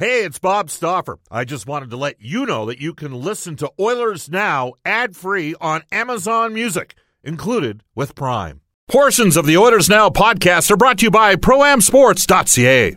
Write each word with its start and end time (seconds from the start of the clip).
Hey, 0.00 0.24
it's 0.24 0.38
Bob 0.38 0.70
Stauffer. 0.70 1.18
I 1.30 1.44
just 1.44 1.66
wanted 1.66 1.90
to 1.90 1.98
let 1.98 2.22
you 2.22 2.46
know 2.46 2.64
that 2.64 2.80
you 2.80 2.94
can 2.94 3.12
listen 3.12 3.54
to 3.56 3.70
Oilers 3.78 4.30
Now 4.30 4.72
ad 4.82 5.14
free 5.14 5.54
on 5.60 5.82
Amazon 5.92 6.54
Music, 6.54 6.94
included 7.22 7.84
with 7.94 8.14
Prime. 8.14 8.62
Portions 8.88 9.36
of 9.36 9.44
the 9.44 9.58
Oilers 9.58 9.90
Now 9.90 10.08
podcast 10.08 10.70
are 10.70 10.78
brought 10.78 11.00
to 11.00 11.04
you 11.04 11.10
by 11.10 11.36
ProAmSports.ca. 11.36 12.96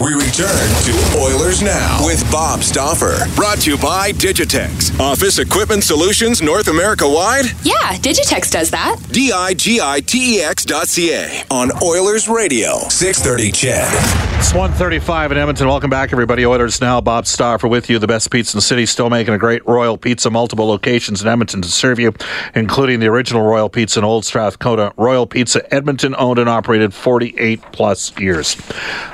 We 0.00 0.14
return 0.14 0.48
to 0.84 1.18
Oilers 1.20 1.60
Now 1.60 1.98
with 2.06 2.24
Bob 2.32 2.62
Stauffer. 2.62 3.18
Brought 3.36 3.58
to 3.58 3.72
you 3.72 3.76
by 3.76 4.12
Digitex. 4.12 4.98
Office 4.98 5.38
Equipment 5.38 5.84
Solutions 5.84 6.40
North 6.40 6.68
America 6.68 7.06
wide? 7.06 7.44
Yeah, 7.62 7.74
Digitex 7.98 8.50
does 8.50 8.70
that. 8.70 8.96
D 9.10 9.30
I 9.30 9.52
G 9.52 9.78
I 9.82 10.00
T 10.00 10.38
E 10.38 10.40
X 10.40 10.64
dot 10.64 10.88
C 10.88 11.12
A 11.12 11.44
on 11.50 11.70
Oilers 11.82 12.30
Radio. 12.30 12.78
630 12.88 13.52
CHED. 13.52 14.30
It's 14.40 14.54
135 14.54 15.32
in 15.32 15.38
Edmonton. 15.38 15.68
Welcome 15.68 15.90
back, 15.90 16.14
everybody. 16.14 16.46
Oilers 16.46 16.80
Now. 16.80 17.02
Bob 17.02 17.26
Stauffer 17.26 17.68
with 17.68 17.90
you. 17.90 17.98
The 17.98 18.06
best 18.06 18.30
pizza 18.30 18.56
in 18.56 18.58
the 18.58 18.62
city. 18.62 18.86
Still 18.86 19.10
making 19.10 19.34
a 19.34 19.38
great 19.38 19.66
Royal 19.68 19.98
Pizza. 19.98 20.30
Multiple 20.30 20.66
locations 20.66 21.20
in 21.20 21.28
Edmonton 21.28 21.60
to 21.60 21.68
serve 21.68 21.98
you, 21.98 22.14
including 22.54 23.00
the 23.00 23.06
original 23.08 23.42
Royal 23.42 23.68
Pizza 23.68 23.98
in 24.00 24.04
Old 24.06 24.24
Strathcona. 24.24 24.94
Royal 24.96 25.26
Pizza, 25.26 25.62
Edmonton, 25.74 26.14
owned 26.16 26.38
and 26.38 26.48
operated 26.48 26.94
48 26.94 27.60
plus 27.72 28.18
years. 28.18 28.56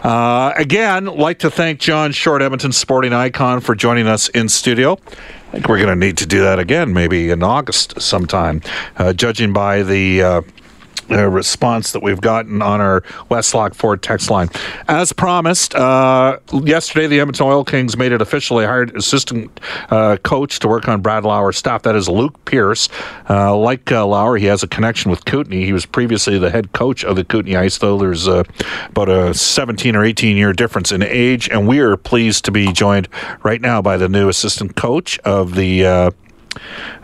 Uh, 0.05 0.53
again, 0.57 0.76
like 1.07 1.39
to 1.39 1.51
thank 1.51 1.81
John 1.81 2.13
Short, 2.13 2.43
Edmonton 2.43 2.71
sporting 2.71 3.13
icon, 3.13 3.61
for 3.61 3.75
joining 3.75 4.07
us 4.07 4.29
in 4.29 4.49
studio. 4.49 4.93
I 4.93 5.53
think 5.53 5.69
we're 5.69 5.79
going 5.79 5.89
to 5.89 5.97
need 5.97 6.19
to 6.19 6.27
do 6.27 6.41
that 6.43 6.59
again, 6.59 6.93
maybe 6.93 7.31
in 7.31 7.43
August 7.43 7.99
sometime, 8.01 8.61
uh, 8.97 9.13
judging 9.13 9.53
by 9.53 9.83
the. 9.83 10.23
Uh, 10.23 10.43
uh, 11.11 11.29
response 11.29 11.93
that 11.93 12.03
we've 12.03 12.21
gotten 12.21 12.63
on 12.63 12.81
our 12.81 13.03
Westlock 13.31 13.75
Ford 13.75 14.03
text 14.03 14.31
line. 14.31 14.49
As 14.89 15.13
promised, 15.13 15.75
uh, 15.75 16.39
yesterday 16.65 17.07
the 17.07 17.21
Edmonton 17.21 17.47
Oil 17.47 17.65
Kings 17.65 17.97
made 17.97 18.13
it 18.13 18.21
officially 18.21 18.65
hired 18.65 18.97
assistant 18.97 19.61
uh, 19.91 20.17
coach 20.23 20.59
to 20.61 20.69
work 20.69 20.89
on 20.89 21.01
Brad 21.01 21.25
Lauer's 21.25 21.57
staff. 21.57 21.83
That 21.83 21.97
is 21.97 22.09
Luke 22.09 22.45
Pierce. 22.45 22.89
Uh, 23.29 23.57
like 23.57 23.91
uh, 23.93 24.07
Lauer, 24.07 24.37
he 24.37 24.47
has 24.47 24.63
a 24.63 24.69
connection 24.69 25.11
with 25.11 25.25
Kootenay. 25.25 25.65
He 25.65 25.73
was 25.73 25.87
previously 25.87 26.39
the 26.39 26.51
head 26.51 26.73
coach 26.73 27.05
of 27.05 27.17
the 27.17 27.25
Kootenay 27.25 27.57
Ice, 27.57 27.79
though 27.79 27.99
there's 27.99 28.29
uh, 28.29 28.45
about 28.89 29.09
a 29.09 29.35
17 29.35 29.95
or 29.97 30.05
18 30.05 30.37
year 30.37 30.53
difference 30.53 30.93
in 30.93 31.03
age. 31.03 31.49
And 31.49 31.67
we 31.67 31.79
are 31.81 31.97
pleased 31.97 32.45
to 32.47 32.51
be 32.51 32.73
joined 32.73 33.09
right 33.43 33.61
now 33.61 33.81
by 33.81 33.97
the 33.97 34.09
new 34.09 34.29
assistant 34.29 34.77
coach 34.77 35.19
of 35.21 35.55
the 35.55 36.13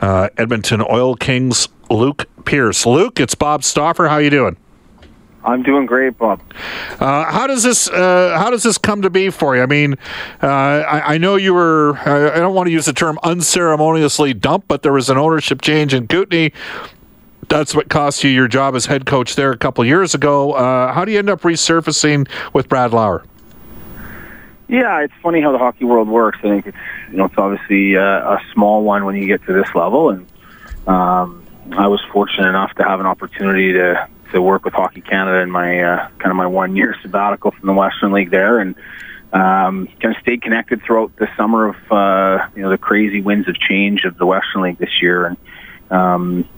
Edmonton 0.00 0.83
Oil 0.91 1.14
Kings, 1.14 1.69
Luke 1.91 2.27
Pierce. 2.45 2.86
Luke, 2.86 3.20
it's 3.20 3.34
Bob 3.34 3.64
Stauffer. 3.64 4.08
How 4.08 4.19
you 4.19 4.31
doing? 4.31 4.56
I'm 5.45 5.62
doing 5.62 5.86
great, 5.86 6.17
Bob. 6.19 6.41
Uh, 7.00 7.25
how 7.25 7.47
does 7.47 7.62
this 7.62 7.89
uh, 7.89 8.36
How 8.39 8.50
does 8.50 8.62
this 8.62 8.78
come 8.78 9.03
to 9.03 9.11
be 9.11 9.30
for 9.30 9.56
you? 9.56 9.62
I 9.62 9.67
mean, 9.67 9.95
uh, 10.42 10.47
I, 10.47 11.14
I, 11.14 11.19
know 11.19 11.36
you 11.36 11.55
were. 11.55 11.98
I 11.98 12.39
don't 12.39 12.55
want 12.55 12.69
to 12.69 12.73
use 12.73 12.86
the 12.86 12.92
term 12.92 13.19
unceremoniously 13.23 14.34
dumped, 14.34 14.69
but 14.69 14.83
there 14.83 14.92
was 14.92 15.11
an 15.11 15.19
ownership 15.19 15.61
change 15.61 15.95
in 15.95 16.06
Kootenay. 16.06 16.53
That's 17.48 17.75
what 17.75 17.89
cost 17.89 18.23
you 18.25 18.30
your 18.30 18.48
job 18.48 18.77
as 18.77 18.86
head 18.86 19.05
coach 19.05 19.34
there 19.34 19.50
a 19.50 19.58
couple 19.58 19.84
years 19.84 20.14
ago. 20.14 20.53
Uh, 20.53 20.92
how 20.92 21.05
do 21.05 21.12
you 21.12 21.19
end 21.19 21.28
up 21.28 21.42
resurfacing 21.42 22.28
with 22.53 22.69
Brad 22.69 22.92
Lauer? 22.92 23.25
Yeah, 24.72 25.00
it's 25.00 25.12
funny 25.22 25.42
how 25.42 25.52
the 25.52 25.58
hockey 25.58 25.84
world 25.84 26.08
works. 26.08 26.38
I 26.38 26.48
think 26.48 26.68
it's 26.68 26.76
you 27.10 27.18
know 27.18 27.26
it's 27.26 27.34
obviously 27.36 27.94
uh, 27.94 28.00
a 28.00 28.38
small 28.54 28.82
one 28.82 29.04
when 29.04 29.14
you 29.16 29.26
get 29.26 29.44
to 29.44 29.52
this 29.52 29.68
level, 29.74 30.08
and 30.08 30.26
um, 30.86 31.44
I 31.72 31.88
was 31.88 32.00
fortunate 32.10 32.48
enough 32.48 32.72
to 32.76 32.82
have 32.82 32.98
an 32.98 33.04
opportunity 33.04 33.74
to 33.74 34.08
to 34.32 34.40
work 34.40 34.64
with 34.64 34.72
Hockey 34.72 35.02
Canada 35.02 35.40
in 35.40 35.50
my 35.50 35.82
uh, 35.82 36.08
kind 36.16 36.30
of 36.30 36.36
my 36.36 36.46
one 36.46 36.74
year 36.74 36.96
sabbatical 37.02 37.50
from 37.50 37.66
the 37.66 37.74
Western 37.74 38.12
League 38.12 38.30
there, 38.30 38.60
and 38.60 38.74
um, 39.34 39.88
kind 40.00 40.16
of 40.16 40.22
stayed 40.22 40.40
connected 40.40 40.82
throughout 40.82 41.14
the 41.16 41.28
summer 41.36 41.68
of 41.68 41.92
uh, 41.92 42.48
you 42.56 42.62
know 42.62 42.70
the 42.70 42.78
crazy 42.78 43.20
winds 43.20 43.50
of 43.50 43.58
change 43.58 44.06
of 44.06 44.16
the 44.16 44.24
Western 44.24 44.62
League 44.62 44.78
this 44.78 45.02
year, 45.02 45.26
and 45.26 45.36
um, 45.90 46.48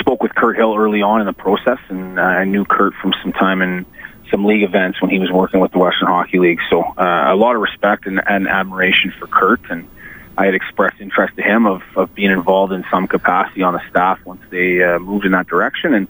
spoke 0.00 0.22
with 0.22 0.34
Kurt 0.34 0.56
Hill 0.56 0.74
early 0.74 1.02
on 1.02 1.20
in 1.20 1.26
the 1.26 1.34
process, 1.34 1.80
and 1.90 2.18
uh, 2.18 2.22
I 2.22 2.44
knew 2.44 2.64
Kurt 2.64 2.94
from 2.94 3.12
some 3.22 3.34
time 3.34 3.60
in 3.60 3.84
some 4.32 4.44
league 4.44 4.64
events 4.64 5.00
when 5.00 5.10
he 5.10 5.20
was 5.20 5.30
working 5.30 5.60
with 5.60 5.70
the 5.70 5.78
Western 5.78 6.08
Hockey 6.08 6.40
League. 6.40 6.58
So 6.70 6.82
uh, 6.82 7.32
a 7.32 7.36
lot 7.36 7.54
of 7.54 7.62
respect 7.62 8.06
and, 8.06 8.20
and 8.26 8.48
admiration 8.48 9.12
for 9.16 9.28
Kurt, 9.28 9.60
and 9.70 9.88
I 10.36 10.46
had 10.46 10.54
expressed 10.54 11.00
interest 11.00 11.36
to 11.36 11.42
him 11.42 11.66
of, 11.66 11.82
of 11.94 12.14
being 12.14 12.30
involved 12.30 12.72
in 12.72 12.84
some 12.90 13.06
capacity 13.06 13.62
on 13.62 13.74
the 13.74 13.82
staff 13.90 14.18
once 14.24 14.40
they 14.50 14.82
uh, 14.82 14.98
moved 14.98 15.26
in 15.26 15.32
that 15.32 15.46
direction. 15.46 15.94
And 15.94 16.08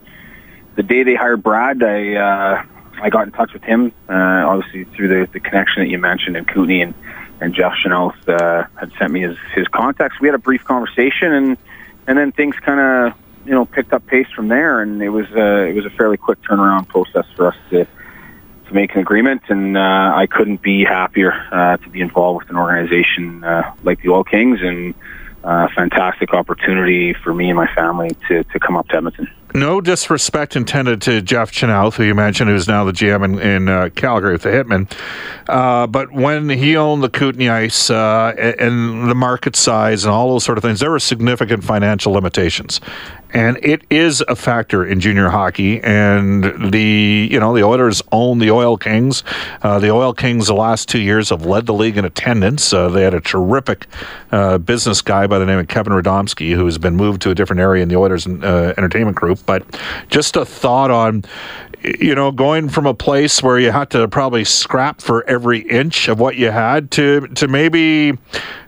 the 0.77 0.83
day 0.83 1.03
they 1.03 1.17
hired 1.17 1.43
Brad, 1.43 1.83
I 1.83 2.15
uh, 2.15 2.65
I 3.03 3.11
got 3.11 3.27
in 3.27 3.33
touch 3.33 3.53
with 3.53 3.65
him, 3.65 3.93
uh, 4.09 4.13
obviously 4.13 4.85
through 4.85 5.09
the, 5.09 5.33
the 5.33 5.41
connection 5.41 5.83
that 5.83 5.91
you 5.91 5.99
mentioned 5.99 6.37
in 6.37 6.45
Kootenay, 6.45 6.83
and, 6.83 6.95
and 7.41 7.53
Jeff 7.53 7.73
Chynoweth 7.85 8.29
uh, 8.29 8.67
had 8.79 8.93
sent 8.99 9.13
me 9.13 9.21
his, 9.23 9.37
his 9.55 9.67
contacts. 9.69 10.21
We 10.21 10.29
had 10.29 10.37
a 10.37 10.39
brief 10.39 10.65
conversation, 10.65 11.33
and 11.33 11.59
and 12.07 12.19
then 12.19 12.33
things 12.33 12.55
kind 12.57 12.81
of 12.81 13.19
you 13.45 13.53
know 13.53 13.65
picked 13.65 13.93
up 13.93 14.07
pace 14.07 14.29
from 14.35 14.49
there, 14.49 14.81
and 14.81 15.03
it 15.03 15.09
was 15.09 15.27
uh, 15.35 15.67
it 15.69 15.75
was 15.75 15.85
a 15.85 15.91
fairly 15.91 16.17
quick 16.17 16.41
turnaround 16.43 16.87
process 16.87 17.27
for 17.35 17.49
us 17.49 17.57
to 17.71 17.87
to 18.73 18.81
make 18.81 18.95
an 18.95 19.01
agreement, 19.01 19.43
and 19.49 19.77
uh, 19.77 20.13
I 20.15 20.27
couldn't 20.27 20.63
be 20.63 20.85
happier 20.85 21.33
uh, 21.53 21.77
to 21.77 21.89
be 21.89 22.01
involved 22.01 22.45
with 22.45 22.51
an 22.51 22.57
organization 22.57 23.45
uh, 23.45 23.75
like 23.83 24.03
the 24.03 24.09
Oil 24.09 24.25
Kings, 24.25 24.61
and 24.63 24.95
uh, 25.45 25.69
fantastic 25.75 26.33
opportunity 26.33 27.15
for 27.15 27.35
me 27.35 27.49
and 27.49 27.57
my 27.57 27.73
family 27.75 28.11
to, 28.29 28.45
to 28.45 28.61
come 28.61 28.77
up 28.77 28.89
to 28.89 28.97
Edmonton. 28.97 29.29
No 29.55 29.83
disrespect 29.83 30.57
intended 30.57 31.03
to 31.03 31.21
Jeff 31.21 31.53
Chynoweth, 31.53 31.95
who 31.95 32.05
you 32.05 32.15
mentioned, 32.15 32.49
who's 32.49 32.67
now 32.67 32.85
the 32.85 32.93
GM 32.93 33.25
in, 33.25 33.39
in 33.39 33.69
uh, 33.69 33.91
Calgary 33.95 34.33
with 34.33 34.43
the 34.43 34.49
Hitmen. 34.49 34.91
Uh, 35.47 35.87
but 35.87 36.11
when 36.11 36.49
he 36.49 36.77
owned 36.77 37.03
the 37.03 37.11
Kootenay 37.11 37.51
Ice 37.51 37.91
uh, 37.91 38.33
and 38.59 39.11
the 39.11 39.15
market 39.15 39.55
size 39.55 40.05
and 40.05 40.15
all 40.15 40.31
those 40.31 40.45
sort 40.45 40.57
of 40.57 40.63
things, 40.63 40.81
there 40.81 40.91
were 40.91 41.01
significant 41.01 41.65
financial 41.65 42.13
limitations 42.13 42.81
and 43.33 43.59
it 43.63 43.83
is 43.91 44.23
a 44.29 44.37
factor 44.37 44.85
in 44.85 45.01
junior 45.01 45.29
hockey. 45.31 45.81
And 45.83 46.73
the 46.73 47.29
you 47.31 47.41
know 47.41 47.55
the 47.55 47.63
Oilers 47.63 48.03
own 48.13 48.39
the 48.39 48.51
Oil 48.51 48.77
Kings. 48.77 49.25
Uh, 49.63 49.79
the 49.79 49.91
Oil 49.91 50.13
Kings 50.13 50.47
the 50.47 50.55
last 50.55 50.89
two 50.89 51.01
years 51.01 51.31
have 51.31 51.47
led 51.47 51.67
the 51.67 51.75
league 51.75 51.97
in 51.97 52.05
attendance. 52.05 52.73
Uh, 52.73 52.89
they 52.89 53.03
had 53.03 53.15
a 53.15 53.21
terrific 53.21 53.87
uh, 54.31 54.59
business 54.59 55.03
guy 55.03 55.27
by 55.27 55.39
the 55.39 55.47
name 55.47 55.59
of 55.59 55.69
Kevin 55.69 55.93
Radomski 55.93 56.55
who 56.55 56.65
has 56.67 56.79
been 56.79 56.97
moved 56.97 57.23
to 57.23 57.31
a 57.31 57.35
different 57.35 57.61
area 57.61 57.83
in 57.83 57.89
the 57.89 57.97
Oilers 57.97 58.27
uh, 58.27 58.75
entertainment 58.77 59.17
group. 59.17 59.41
But 59.47 59.65
just 60.09 60.37
a 60.37 60.45
thought 60.45 60.91
on 60.91 61.25
you 61.83 62.15
know, 62.15 62.31
going 62.31 62.69
from 62.69 62.87
a 62.87 62.95
place 62.95 63.43
where 63.43 63.59
you 63.59 63.73
had 63.73 63.91
to 63.91 64.07
probably 64.09 64.45
scrap 64.45 65.01
for 65.01 65.29
every 65.29 65.61
inch 65.61 66.09
of 66.09 66.21
what 66.21 66.37
you 66.37 66.51
had 66.51 66.91
to 66.93 67.27
to 67.29 67.49
maybe 67.49 68.17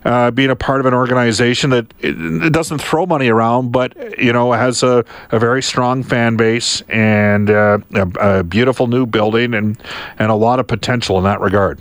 uh, 0.04 0.30
being 0.30 0.50
a 0.50 0.56
part 0.56 0.80
of 0.80 0.86
an 0.86 0.94
organization 0.94 1.70
that 1.70 1.86
it, 2.00 2.52
doesn't 2.52 2.78
throw 2.78 3.06
money 3.06 3.28
around, 3.28 3.72
but 3.72 4.18
you 4.18 4.32
know 4.32 4.52
has 4.52 4.82
a, 4.82 5.04
a 5.30 5.38
very 5.38 5.62
strong 5.62 6.02
fan 6.02 6.36
base 6.36 6.82
and 6.88 7.50
uh, 7.50 7.78
a, 7.94 8.38
a 8.38 8.42
beautiful 8.42 8.86
new 8.86 9.06
building 9.06 9.54
and 9.54 9.80
and 10.18 10.30
a 10.30 10.34
lot 10.34 10.58
of 10.58 10.66
potential 10.66 11.16
in 11.18 11.24
that 11.24 11.40
regard. 11.40 11.80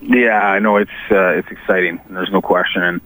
Yeah, 0.00 0.40
I 0.40 0.58
know 0.58 0.76
it's 0.76 0.90
uh, 1.10 1.28
it's 1.28 1.48
exciting. 1.50 2.00
There's 2.10 2.30
no 2.32 2.42
question, 2.42 2.82
and 2.82 3.00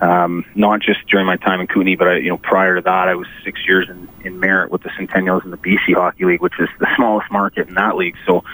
um, 0.00 0.44
not 0.54 0.80
just 0.80 1.00
during 1.08 1.26
my 1.26 1.36
time 1.36 1.60
in 1.60 1.66
Kootenay, 1.66 1.96
but 1.96 2.08
I, 2.08 2.16
you 2.18 2.28
know, 2.28 2.38
prior 2.38 2.76
to 2.76 2.82
that, 2.82 3.08
I 3.08 3.14
was 3.14 3.26
six 3.44 3.60
years 3.66 3.88
in, 3.88 4.08
in 4.20 4.38
Merritt 4.38 4.70
with 4.70 4.82
the 4.82 4.90
Centennials 4.90 5.44
in 5.44 5.50
the 5.50 5.58
BC 5.58 5.94
Hockey 5.94 6.24
League, 6.24 6.40
which 6.40 6.54
is 6.58 6.68
the 6.78 6.86
smallest 6.96 7.30
market 7.30 7.68
in 7.68 7.74
that 7.74 7.96
league. 7.96 8.14
So 8.26 8.44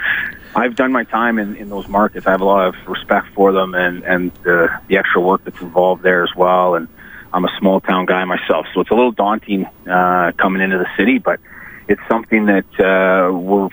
I've 0.55 0.77
done 0.77 0.93
my 0.93 1.05
time 1.05 1.38
in, 1.38 1.56
in 1.56 1.69
those 1.69 1.88
markets. 1.88 2.27
I 2.27 2.31
have 2.31 2.41
a 2.41 2.47
lot 2.47 2.69
of 2.69 2.75
respect 2.87 3.27
for 3.34 3.53
them 3.53 3.75
and, 3.75 4.05
and 4.05 4.32
the, 4.43 4.69
the 4.88 4.97
extra 4.97 5.21
work 5.21 5.43
that's 5.44 5.60
involved 5.60 6.03
there 6.03 6.22
as 6.22 6.31
well. 6.34 6.77
And 6.77 6.88
I'm 7.32 7.44
a 7.44 7.56
small 7.59 7.81
town 7.81 8.06
guy 8.06 8.25
myself, 8.25 8.66
so 8.72 8.81
it's 8.81 8.91
a 8.91 8.94
little 8.94 9.12
daunting 9.12 9.66
uh, 9.91 10.32
coming 10.38 10.62
into 10.62 10.78
the 10.78 10.88
city, 10.97 11.19
but 11.19 11.41
it's 11.88 12.00
something 12.09 12.47
that 12.47 12.81
uh, 12.81 13.37
we're 13.37 13.69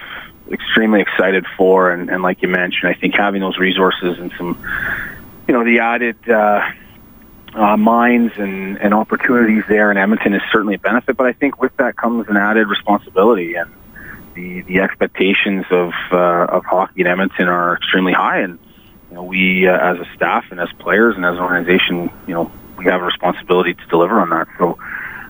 extremely 0.51 1.01
excited 1.01 1.45
for. 1.57 1.91
And, 1.91 2.09
and 2.09 2.23
like 2.23 2.41
you 2.41 2.47
mentioned, 2.47 2.89
I 2.89 2.99
think 2.99 3.15
having 3.15 3.39
those 3.39 3.57
resources 3.57 4.17
and 4.17 4.33
some, 4.37 4.61
you 5.47 5.53
know, 5.53 5.63
the 5.63 5.79
added, 5.79 6.17
uh, 6.27 6.61
uh, 7.53 7.77
minds 7.77 8.33
and, 8.37 8.77
and 8.77 8.93
opportunities 8.93 9.63
there 9.67 9.91
in 9.91 9.97
Edmonton 9.97 10.33
is 10.33 10.41
certainly 10.51 10.75
a 10.75 10.79
benefit, 10.79 11.17
but 11.17 11.27
I 11.27 11.33
think 11.33 11.61
with 11.61 11.75
that 11.77 11.97
comes 11.97 12.27
an 12.29 12.37
added 12.37 12.67
responsibility 12.67 13.55
and 13.55 13.71
the 14.33 14.61
the 14.61 14.79
expectations 14.79 15.65
of 15.71 15.91
uh, 16.11 16.45
of 16.45 16.63
hockey 16.65 17.01
in 17.01 17.07
Edmonton 17.07 17.47
are 17.47 17.75
extremely 17.75 18.13
high, 18.13 18.39
and 18.39 18.59
you 19.09 19.15
know 19.15 19.23
we 19.23 19.67
uh, 19.67 19.77
as 19.77 19.97
a 19.99 20.05
staff 20.15 20.45
and 20.51 20.59
as 20.59 20.69
players 20.79 21.15
and 21.15 21.25
as 21.25 21.35
an 21.35 21.41
organization, 21.41 22.09
you 22.27 22.33
know 22.33 22.51
we 22.77 22.85
have 22.85 23.01
a 23.01 23.05
responsibility 23.05 23.73
to 23.73 23.85
deliver 23.87 24.19
on 24.19 24.29
that. 24.29 24.47
So 24.57 24.77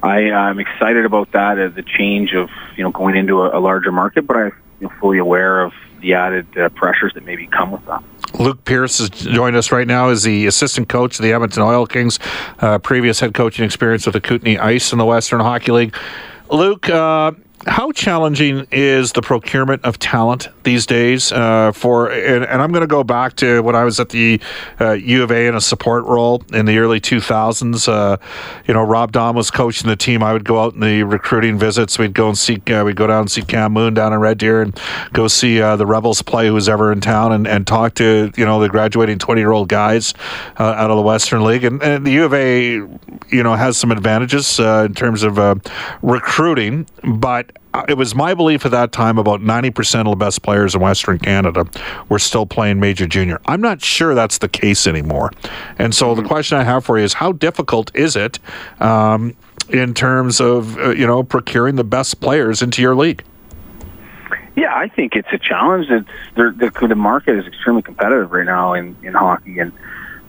I, 0.04 0.32
I'm 0.32 0.60
excited 0.60 1.06
about 1.06 1.32
that 1.34 1.60
as 1.60 1.74
the 1.74 1.84
change 1.84 2.34
of 2.34 2.50
you 2.78 2.84
know 2.84 2.92
going 2.92 3.16
into 3.16 3.42
a, 3.42 3.58
a 3.58 3.60
larger 3.60 3.92
market, 3.92 4.28
but 4.28 4.38
I'm 4.38 4.54
fully 5.00 5.18
aware 5.18 5.62
of 5.62 5.74
the 6.02 6.14
added 6.16 6.58
uh, 6.58 6.70
pressures 6.70 7.14
that 7.14 7.26
maybe 7.26 7.48
come 7.48 7.72
with 7.72 7.86
that. 7.86 8.04
Luke 8.40 8.64
Pierce 8.66 9.00
has 9.00 9.10
joined 9.10 9.56
us 9.56 9.72
right 9.72 9.88
now 9.88 10.10
as 10.10 10.24
the 10.24 10.46
assistant 10.48 10.90
coach 10.90 11.20
of 11.20 11.24
the 11.24 11.34
Edmonton 11.34 11.64
Oil 11.64 11.86
Kings, 11.86 12.20
uh, 12.60 12.80
previous 12.80 13.20
head 13.20 13.34
coaching 13.34 13.66
experience 13.66 14.06
with 14.06 14.14
the 14.14 14.22
Kootenay 14.22 14.58
Ice 14.58 14.92
in 14.92 14.98
the 14.98 15.06
Western 15.06 15.42
Hockey 15.42 15.72
League. 15.72 15.96
Luke, 16.50 16.90
uh, 16.90 17.32
how 17.68 17.92
challenging 17.92 18.66
is 18.72 19.12
the 19.12 19.22
procurement 19.22 19.86
of 19.86 20.00
talent 20.00 20.50
these 20.64 20.86
days? 20.88 21.32
Uh, 21.32 21.72
for 21.72 22.10
and, 22.10 22.44
and 22.44 22.62
I'm 22.62 22.72
going 22.72 22.82
to 22.82 22.88
go 22.88 23.04
back 23.04 23.36
to 23.38 23.62
when 23.62 23.76
I 23.76 23.84
was 23.84 24.00
at 24.00 24.10
the 24.10 24.40
uh, 24.80 24.94
U 24.94 25.24
of 25.24 25.32
A 25.32 25.48
in 25.48 25.56
a 25.56 25.62
support 25.62 26.06
role 26.06 26.44
in 26.54 26.66
the 26.66 26.80
early 26.80 27.00
2000s. 27.00 27.88
Uh, 27.88 28.18
you 28.66 28.74
know, 28.74 28.84
Rob 28.84 29.12
Daum 29.12 29.36
was 29.36 29.52
coaching 29.52 29.88
the 29.88 29.96
team. 29.96 30.24
I 30.24 30.34
would 30.34 30.44
go 30.44 30.60
out 30.60 30.74
in 30.74 30.80
the 30.80 31.04
recruiting 31.04 31.60
visits. 31.60 32.00
We'd 32.00 32.14
go 32.14 32.30
and 32.30 32.38
see. 32.38 32.62
Uh, 32.68 32.84
we'd 32.84 32.96
go 32.96 33.06
down 33.06 33.22
and 33.22 33.32
see 33.32 33.44
Cam 33.44 33.74
Moon 33.74 33.94
down 33.94 34.12
in 34.12 34.20
Red 34.20 34.40
Deer 34.40 34.64
and 34.64 34.80
go 35.14 35.28
see 35.28 35.62
uh, 35.62 35.76
the 35.76 35.86
Rebels 35.86 36.22
play. 36.24 36.48
Who 36.48 36.56
was 36.56 36.68
ever 36.68 36.92
in 36.92 37.00
town 37.00 37.32
and, 37.32 37.48
and 37.48 37.68
talk 37.68 37.94
to 37.96 38.32
you 38.36 38.46
know 38.46 38.60
the 38.60 38.70
graduating 38.70 39.20
20 39.20 39.40
year 39.40 39.52
old 39.52 39.70
guys 39.70 40.16
uh, 40.58 40.64
out 40.64 40.90
of 40.90 40.98
the 40.98 41.04
Western 41.04 41.44
League. 41.44 41.64
And, 41.64 41.82
and, 41.84 42.06
the 42.06 42.12
U 42.12 42.26
of 42.26 42.34
A, 42.34 42.74
you 42.74 43.44
know, 43.44 43.54
has 43.54 43.78
some 43.78 43.92
advantages 43.92 44.60
in 44.60 44.96
terms 44.96 45.22
of 45.22 45.38
recruiting, 46.02 46.88
but 47.04 47.51
it 47.88 47.98
was 47.98 48.14
my 48.14 48.34
belief 48.34 48.66
at 48.66 48.72
that 48.72 48.92
time 48.92 49.18
about 49.18 49.42
90% 49.42 50.02
of 50.02 50.06
the 50.08 50.16
best 50.16 50.42
players 50.42 50.76
in 50.76 50.82
Western 50.82 51.20
Canada 51.20 51.66
were 52.10 52.20
still 52.20 52.46
playing 52.46 52.80
major 52.80 53.08
junior. 53.08 53.40
I'm 53.46 53.62
not 53.62 53.82
sure 53.82 54.14
that's 54.14 54.40
the 54.40 54.50
case 54.50 54.88
anymore. 54.88 55.32
And 55.80 55.96
so 55.96 56.14
the 56.16 56.24
question 56.24 56.58
I 56.58 56.64
have 56.64 56.86
for 56.86 56.98
you 56.98 57.04
is 57.04 57.14
how 57.14 57.32
difficult 57.32 57.96
is 57.96 58.16
it 58.16 58.40
um, 58.80 59.36
in 59.70 59.94
terms 59.94 60.42
of, 60.42 60.78
uh, 60.78 60.90
you 60.90 61.08
know, 61.08 61.24
procuring 61.24 61.76
the 61.76 61.84
best 61.84 62.20
players 62.20 62.62
into 62.62 62.82
your 62.82 62.96
league? 62.96 63.24
Yeah, 64.56 64.76
I 64.76 64.90
think 64.90 65.16
it's 65.16 65.32
a 65.32 65.38
challenge. 65.38 65.88
It's 65.90 66.08
the, 66.36 66.88
the 66.88 66.96
market 66.96 67.38
is 67.38 67.48
extremely 67.48 67.82
competitive 67.82 68.32
right 68.32 68.46
now 68.46 68.74
in, 68.74 68.98
in 69.02 69.14
hockey, 69.14 69.60
and 69.60 69.72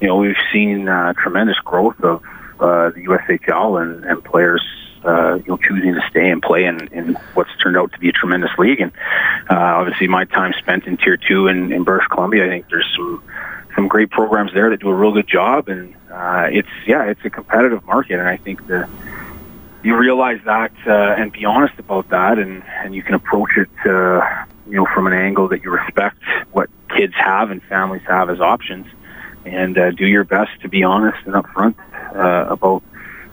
you 0.01 0.07
know 0.07 0.17
we've 0.17 0.37
seen 0.53 0.89
uh, 0.89 1.13
tremendous 1.15 1.59
growth 1.59 2.01
of 2.01 2.23
uh, 2.63 2.91
the 2.91 3.05
USHL 3.07 3.83
and, 3.83 4.05
and 4.05 4.25
players 4.25 4.63
uh, 5.05 5.35
you 5.35 5.45
know, 5.49 5.57
choosing 5.57 5.95
to 5.95 6.01
stay 6.11 6.31
and 6.31 6.41
play 6.41 6.65
in, 6.65 6.87
in 6.89 7.15
what's 7.35 7.51
turned 7.63 7.77
out 7.77 7.93
to 7.93 7.99
be 7.99 8.09
a 8.09 8.13
tremendous 8.13 8.51
league. 8.59 8.81
And 8.81 8.93
uh, 9.51 9.57
obviously, 9.57 10.07
my 10.09 10.25
time 10.25 10.53
spent 10.59 10.87
in 10.87 10.97
Tier 10.97 11.17
Two 11.17 11.49
in, 11.49 11.73
in 11.73 11.83
British 11.83 12.07
Columbia, 12.09 12.47
I 12.47 12.49
think 12.49 12.69
there's 12.69 12.91
some 12.97 13.23
some 13.75 13.89
great 13.89 14.11
programs 14.11 14.53
there 14.53 14.71
that 14.71 14.81
do 14.81 14.89
a 14.91 14.95
real 14.95 15.13
good 15.13 15.27
job. 15.27 15.69
And 15.69 15.95
uh, 16.11 16.49
it's 16.51 16.69
yeah, 16.87 17.05
it's 17.05 17.25
a 17.25 17.31
competitive 17.31 17.85
market, 17.85 18.19
and 18.19 18.29
I 18.29 18.37
think 18.37 18.67
the 18.67 18.89
you 19.83 19.97
realize 19.97 20.41
that 20.45 20.73
uh, 20.87 21.21
and 21.21 21.33
be 21.33 21.45
honest 21.45 21.79
about 21.79 22.09
that, 22.11 22.39
and 22.39 22.63
and 22.83 22.95
you 22.95 23.03
can 23.03 23.15
approach 23.15 23.51
it, 23.57 23.71
uh, 23.85 24.45
you 24.69 24.77
know, 24.77 24.87
from 24.95 25.07
an 25.07 25.13
angle 25.13 25.49
that 25.49 25.65
you 25.65 25.71
respect 25.71 26.19
what 26.53 26.71
kids 26.97 27.15
have 27.17 27.51
and 27.51 27.63
families 27.65 28.03
have 28.07 28.31
as 28.31 28.41
options, 28.41 28.87
and 29.45 29.77
uh, 29.79 29.91
do 29.91 30.07
your 30.07 30.25
best 30.25 30.51
to 30.63 30.69
be 30.69 30.83
honest 30.83 31.19
and 31.27 31.35
upfront 31.35 31.75
uh, 32.15 32.53
about 32.53 32.83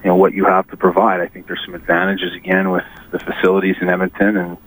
you 0.03 0.09
know 0.09 0.15
what 0.15 0.33
you 0.33 0.45
have 0.45 0.67
to 0.69 0.77
provide. 0.77 1.19
I 1.19 1.27
think 1.27 1.47
there's 1.47 1.61
some 1.65 1.75
advantages 1.75 2.33
again 2.33 2.71
with 2.71 2.85
the 3.11 3.19
facilities 3.19 3.75
in 3.81 3.89
Edmonton, 3.89 4.38
and 4.38 4.57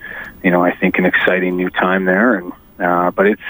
you 0.42 0.50
know 0.50 0.62
I 0.62 0.76
think 0.76 0.98
an 0.98 1.06
exciting 1.06 1.56
new 1.56 1.70
time 1.70 2.04
there. 2.04 2.34
And 2.34 2.52
uh, 2.78 3.10
but 3.10 3.26
it's 3.26 3.42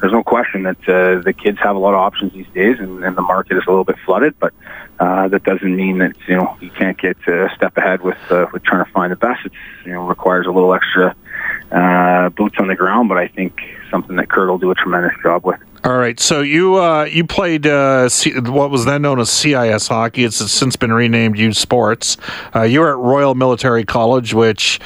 there's 0.00 0.12
no 0.12 0.22
question 0.22 0.64
that 0.64 0.88
uh, 0.88 1.22
the 1.22 1.32
kids 1.32 1.58
have 1.62 1.76
a 1.76 1.78
lot 1.78 1.94
of 1.94 2.00
options 2.00 2.32
these 2.32 2.46
days, 2.54 2.78
and, 2.78 3.04
and 3.04 3.16
the 3.16 3.22
market 3.22 3.56
is 3.56 3.62
a 3.66 3.70
little 3.70 3.84
bit 3.84 3.96
flooded. 4.04 4.38
But 4.38 4.52
uh, 4.98 5.28
that 5.28 5.44
doesn't 5.44 5.74
mean 5.74 5.98
that 5.98 6.14
you 6.28 6.36
know 6.36 6.56
you 6.60 6.70
can't 6.70 6.98
get 6.98 7.16
a 7.26 7.50
step 7.56 7.76
ahead 7.76 8.02
with 8.02 8.18
uh, 8.30 8.46
with 8.52 8.62
trying 8.64 8.84
to 8.84 8.90
find 8.90 9.12
the 9.12 9.16
best. 9.16 9.46
It's 9.46 9.54
you 9.86 9.92
know 9.92 10.06
requires 10.06 10.46
a 10.46 10.50
little 10.50 10.74
extra 10.74 11.14
uh, 11.72 12.28
boots 12.30 12.56
on 12.58 12.68
the 12.68 12.74
ground, 12.74 13.08
but 13.08 13.18
I 13.18 13.28
think 13.28 13.60
something 13.90 14.16
that 14.16 14.28
Kurt 14.28 14.48
will 14.48 14.58
do 14.58 14.70
a 14.70 14.74
tremendous 14.74 15.14
job 15.22 15.44
with. 15.44 15.60
All 15.84 15.98
right, 15.98 16.18
so 16.18 16.40
you 16.40 16.76
uh, 16.76 17.04
you 17.04 17.26
played 17.26 17.66
uh, 17.66 18.08
C- 18.08 18.32
what 18.40 18.70
was 18.70 18.86
then 18.86 19.02
known 19.02 19.20
as 19.20 19.28
CIS 19.28 19.86
hockey. 19.86 20.24
It's 20.24 20.38
since 20.50 20.76
been 20.76 20.90
renamed 20.90 21.36
U 21.36 21.52
Sports. 21.52 22.16
Uh, 22.56 22.62
you 22.62 22.80
were 22.80 22.92
at 22.92 22.96
Royal 22.96 23.34
Military 23.34 23.84
College, 23.84 24.32
which 24.32 24.80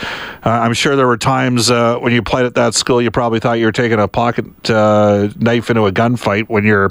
uh, 0.44 0.50
I'm 0.50 0.74
sure 0.74 0.96
there 0.96 1.06
were 1.06 1.16
times 1.16 1.70
uh, 1.70 1.98
when 1.98 2.12
you 2.12 2.20
played 2.20 2.46
at 2.46 2.56
that 2.56 2.74
school, 2.74 3.00
you 3.00 3.12
probably 3.12 3.38
thought 3.38 3.60
you 3.60 3.66
were 3.66 3.70
taking 3.70 4.00
a 4.00 4.08
pocket 4.08 4.68
uh, 4.68 5.28
knife 5.36 5.70
into 5.70 5.86
a 5.86 5.92
gunfight. 5.92 6.48
When 6.48 6.64
you're, 6.64 6.90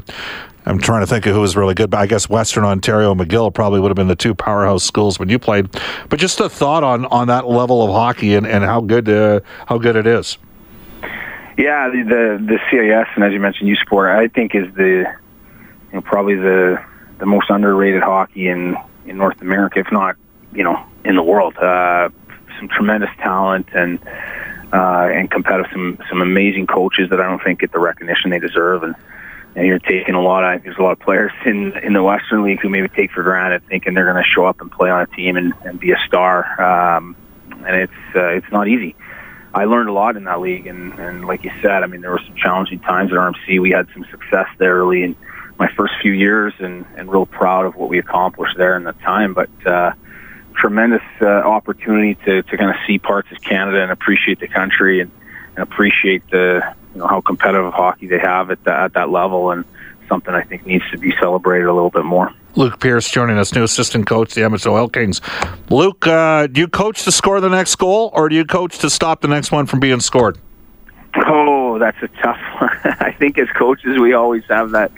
I'm 0.66 0.80
trying 0.80 1.02
to 1.02 1.08
think 1.08 1.26
of 1.26 1.36
who 1.36 1.42
was 1.42 1.58
really 1.58 1.74
good, 1.74 1.90
but 1.90 1.98
I 1.98 2.08
guess 2.08 2.30
Western 2.30 2.64
Ontario 2.64 3.14
McGill 3.14 3.54
probably 3.54 3.82
would 3.82 3.90
have 3.90 3.98
been 3.98 4.08
the 4.08 4.16
two 4.16 4.34
powerhouse 4.34 4.86
schools 4.86 5.20
when 5.20 5.28
you 5.28 5.38
played. 5.38 5.68
But 6.08 6.20
just 6.20 6.40
a 6.40 6.48
thought 6.48 6.86
on 6.86 7.08
on 7.08 7.28
that 7.28 7.46
level 7.46 7.84
of 7.84 7.92
hockey 7.92 8.36
and, 8.36 8.48
and 8.48 8.64
how 8.64 8.80
good 8.80 9.44
how 9.66 9.78
good 9.78 9.98
it 9.98 10.08
is. 10.08 10.38
Yeah, 11.58 11.90
the, 11.90 12.04
the 12.04 12.46
the 12.46 12.60
CIS 12.70 13.08
and 13.16 13.24
as 13.24 13.34
you 13.34 13.40
mentioned, 13.40 13.68
U 13.68 13.76
Sport, 13.78 14.12
I 14.12 14.28
think 14.28 14.54
is 14.54 14.72
the 14.76 15.06
you 15.88 15.94
know 15.94 16.02
probably 16.02 16.36
the 16.36 16.84
the 17.18 17.26
most 17.26 17.50
underrated 17.50 18.04
hockey 18.04 18.48
in 18.48 18.78
in 19.06 19.18
North 19.18 19.42
America, 19.42 19.80
if 19.80 19.92
not 19.92 20.16
you 20.54 20.64
know 20.64 20.86
in 21.04 21.16
the 21.16 21.24
world. 21.24 21.58
Uh, 21.58 22.10
some 22.60 22.68
tremendous 22.68 23.10
talent 23.18 23.68
and 23.74 24.00
uh, 24.74 25.10
and 25.12 25.32
competitive, 25.32 25.72
some 25.72 25.98
some 26.10 26.22
amazing 26.22 26.68
coaches 26.68 27.10
that 27.10 27.20
I 27.20 27.24
don't 27.24 27.44
think 27.44 27.62
get 27.62 27.72
the 27.72 27.80
recognition 27.80 28.30
they 28.30 28.40
deserve. 28.40 28.84
And, 28.84 28.96
and 29.56 29.66
you're 29.66 29.80
taking 29.80 30.14
a 30.14 30.22
lot 30.22 30.44
of 30.44 30.64
there's 30.64 30.78
a 30.78 30.82
lot 30.82 30.92
of 30.92 31.00
players 31.00 31.32
in 31.46 31.74
in 31.80 31.94
the 31.94 32.04
Western 32.04 32.44
League 32.44 32.60
who 32.62 32.70
maybe 32.70 32.88
take 32.90 33.12
for 33.12 33.24
granted, 33.24 33.66
thinking 33.68 33.96
they're 33.96 34.12
going 34.12 34.24
to 34.24 34.30
show 34.30 34.46
up 34.46 34.62
and 34.62 34.72
play 34.72 34.92
on 34.92 35.02
a 35.02 35.08
team 35.08 35.38
and, 35.38 35.54
and 35.64 35.80
be 35.80 35.92
a 35.92 35.98
star. 36.06 36.62
Um, 36.62 37.16
and 37.66 37.76
it's 37.76 38.16
uh, 38.16 38.28
it's 38.28 38.52
not 38.52 38.68
easy. 38.68 38.96
I 39.54 39.66
learned 39.66 39.90
a 39.90 39.94
lot 39.94 40.18
in 40.18 40.26
that 40.26 40.40
league, 40.40 40.68
and, 40.68 40.94
and 41.00 41.26
like 41.26 41.44
you 41.44 41.52
said, 41.62 41.84
I 41.84 41.88
mean, 41.88 42.02
there 42.02 42.12
were 42.12 42.22
some 42.26 42.36
challenging 42.36 42.80
times 42.80 43.12
at 43.12 43.18
RMC. 43.18 43.60
We 43.62 43.72
had 43.72 43.88
some 43.94 44.06
success 44.12 44.48
there 44.58 44.76
early 44.76 45.04
in 45.04 45.16
my 45.58 45.72
first 45.76 45.94
few 46.02 46.12
years, 46.12 46.54
and 46.60 46.86
and 46.96 47.12
real 47.12 47.26
proud 47.26 47.66
of 47.66 47.76
what 47.76 47.90
we 47.90 47.98
accomplished 47.98 48.58
there 48.58 48.76
in 48.76 48.84
that 48.84 49.00
time. 49.02 49.34
But 49.34 49.50
uh, 49.66 49.94
tremendous 50.54 51.04
uh, 51.22 51.26
opportunity 51.26 52.16
to 52.26 52.44
to 52.44 52.58
kind 52.58 52.70
of 52.70 52.76
see 52.86 53.00
parts 53.00 53.32
of 53.32 53.42
Canada 53.42 53.82
and 53.82 53.92
appreciate 53.92 54.40
the 54.40 54.48
country 54.48 55.02
and, 55.02 55.12
and 55.56 55.64
appreciate 55.64 56.30
the 56.30 56.76
you 56.94 57.00
know 57.00 57.08
how 57.08 57.22
competitive 57.22 57.74
hockey 57.74 58.08
they 58.08 58.20
have 58.20 58.52
at 58.52 58.64
that 58.66 58.80
at 58.80 58.94
that 58.94 59.10
level, 59.10 59.52
and 59.52 59.66
something 60.08 60.34
I 60.34 60.44
think 60.44 60.66
needs 60.66 60.84
to 60.92 60.98
be 60.98 61.14
celebrated 61.20 61.68
a 61.68 61.74
little 61.74 61.90
bit 61.90 62.06
more. 62.06 62.32
Luke 62.56 62.80
Pierce 62.80 63.10
joining 63.10 63.38
us, 63.38 63.54
new 63.54 63.64
assistant 63.64 64.08
coach, 64.08 64.34
the 64.34 64.44
Edmonton 64.44 64.72
Oil 64.72 64.90
Kings. 64.90 65.22
Luke, 65.70 66.08
uh, 66.08 66.48
do 66.48 66.62
you 66.62 66.68
coach 66.68 67.04
to 67.04 67.12
score 67.12 67.40
the 67.40 67.50
next 67.50 67.76
goal, 67.76 68.10
or 68.14 68.30
do 68.30 68.36
you 68.36 68.46
coach 68.46 68.80
to 68.80 68.90
stop 68.90 69.22
the 69.22 69.28
next 69.28 69.52
one 69.52 69.68
from 69.68 69.80
being 69.80 70.00
scored? 70.00 70.40
Oh, 71.26 71.78
that's 71.80 72.02
a 72.02 72.08
tough 72.22 72.40
one. 72.60 72.96
I 73.00 73.12
think 73.12 73.38
as 73.38 73.48
coaches, 73.50 74.00
we 74.00 74.14
always 74.14 74.44
have 74.46 74.72
that 74.72 74.92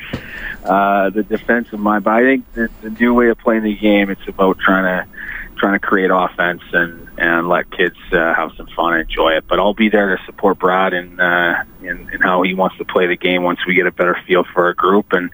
uh, 0.63 1.09
the 1.09 1.23
defensive 1.23 1.79
mind. 1.79 2.03
But 2.03 2.13
I 2.13 2.21
think 2.21 2.53
the, 2.53 2.69
the 2.81 2.89
new 2.91 3.13
way 3.13 3.29
of 3.29 3.38
playing 3.38 3.63
the 3.63 3.75
game, 3.75 4.09
it's 4.09 4.27
about 4.27 4.59
trying 4.59 4.83
to 4.83 5.19
trying 5.59 5.73
to 5.73 5.85
create 5.85 6.09
offense 6.11 6.61
and 6.73 7.07
and 7.17 7.50
let 7.50 7.69
kids 7.71 7.97
uh, 8.13 8.33
have 8.33 8.53
some 8.56 8.67
fun 8.67 8.94
and 8.94 9.01
enjoy 9.01 9.31
it. 9.33 9.45
But 9.47 9.59
I'll 9.59 9.73
be 9.73 9.89
there 9.89 10.15
to 10.15 10.23
support 10.25 10.57
Brad 10.57 10.94
and 10.94 11.19
uh, 11.19 11.63
in 11.81 12.09
in 12.13 12.21
how 12.21 12.41
he 12.44 12.53
wants 12.53 12.77
to 12.77 12.85
play 12.85 13.07
the 13.07 13.17
game 13.17 13.44
once 13.44 13.59
we 13.67 13.75
get 13.75 13.85
a 13.85 13.91
better 13.91 14.17
feel 14.25 14.44
for 14.53 14.65
our 14.65 14.73
group. 14.73 15.11
And 15.11 15.29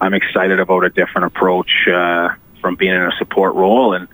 I'm 0.00 0.14
excited 0.14 0.58
about 0.58 0.84
a 0.84 0.90
different 0.90 1.26
approach 1.26 1.86
uh, 1.86 2.30
from 2.60 2.76
being 2.76 2.94
in 2.94 3.02
a 3.02 3.12
support 3.18 3.54
role 3.54 3.94
and 3.94 4.08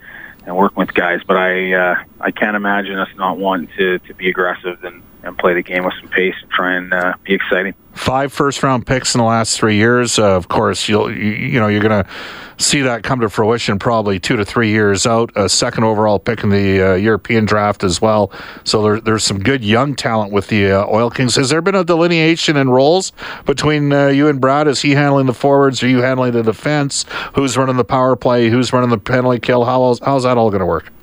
and 0.45 0.57
working 0.57 0.79
with 0.79 0.93
guys. 0.93 1.21
But 1.27 1.37
I 1.37 1.73
uh, 1.73 2.05
I 2.21 2.31
can't 2.33 2.57
imagine 2.57 2.99
us 2.99 3.09
not 3.17 3.39
wanting 3.39 3.69
to 3.79 3.99
to 4.01 4.15
be 4.15 4.29
aggressive 4.29 4.83
and 4.85 5.03
and 5.25 5.37
play 5.39 5.55
the 5.55 5.63
game 5.63 5.85
with 5.85 5.95
some 6.01 6.11
pace 6.11 6.35
and 6.41 6.51
try 6.51 6.75
and 6.77 6.93
uh, 6.93 7.15
be 7.25 7.35
exciting. 7.35 7.75
Five 7.93 8.33
first 8.33 8.63
round 8.63 8.87
picks 8.87 9.15
in 9.15 9.21
the 9.21 9.25
last 9.25 9.59
three 9.59 9.77
years. 9.77 10.19
Uh, 10.19 10.37
of 10.37 10.49
course, 10.49 10.89
you'll 10.89 11.13
you, 11.13 11.31
you 11.31 11.61
know 11.61 11.69
you're 11.69 11.83
going 11.83 12.05
to 12.05 12.11
see 12.57 12.83
that 12.83 13.03
come 13.03 13.21
to 13.21 13.29
fruition 13.29 13.79
probably 13.79 14.19
two 14.19 14.37
to 14.37 14.45
three 14.45 14.71
years 14.71 15.07
out. 15.07 15.31
A 15.37 15.49
second 15.49 15.85
overall 15.85 16.19
pick 16.19 16.43
in 16.43 16.51
the 16.51 16.83
uh, 16.83 16.95
European 16.95 17.45
draft 17.45 17.85
as 17.85 18.01
well. 18.01 18.33
So 18.65 18.83
there, 18.83 19.01
there's 19.01 19.25
some 19.25 19.39
good 19.39 19.65
young 19.65 19.95
talent 19.95 20.33
with 20.33 20.49
the 20.49 20.73
uh, 20.73 20.87
Oil 20.87 21.11
Kings. 21.11 21.37
Has 21.37 21.51
there 21.51 21.63
been 21.63 21.75
a 21.75 21.85
delineation 21.85 22.57
in 22.57 22.71
roles 22.71 23.13
between 23.47 23.93
uh, 23.93 24.09
you 24.09 24.29
and 24.29 24.41
Brad? 24.41 24.67
Is 24.67 24.83
he 24.83 24.93
handling 24.93 25.27
the 25.27 25.35
forwards? 25.35 25.83
Are 25.83 25.89
you 25.89 26.03
handling 26.03 26.33
the 26.33 26.43
defense? 26.43 27.05
Who's 27.35 27.57
running 27.57 27.77
the 27.77 27.85
power 27.85 28.17
play? 28.17 28.49
Who's 28.51 28.73
running 28.73 28.91
the 28.91 28.99
penalty 28.99 29.39
kill? 29.39 29.65
How 29.65 29.97
how's 30.03 30.25
that 30.25 30.37
all 30.37 30.51
going 30.51 30.61
to 30.61 30.67
work? 30.67 30.94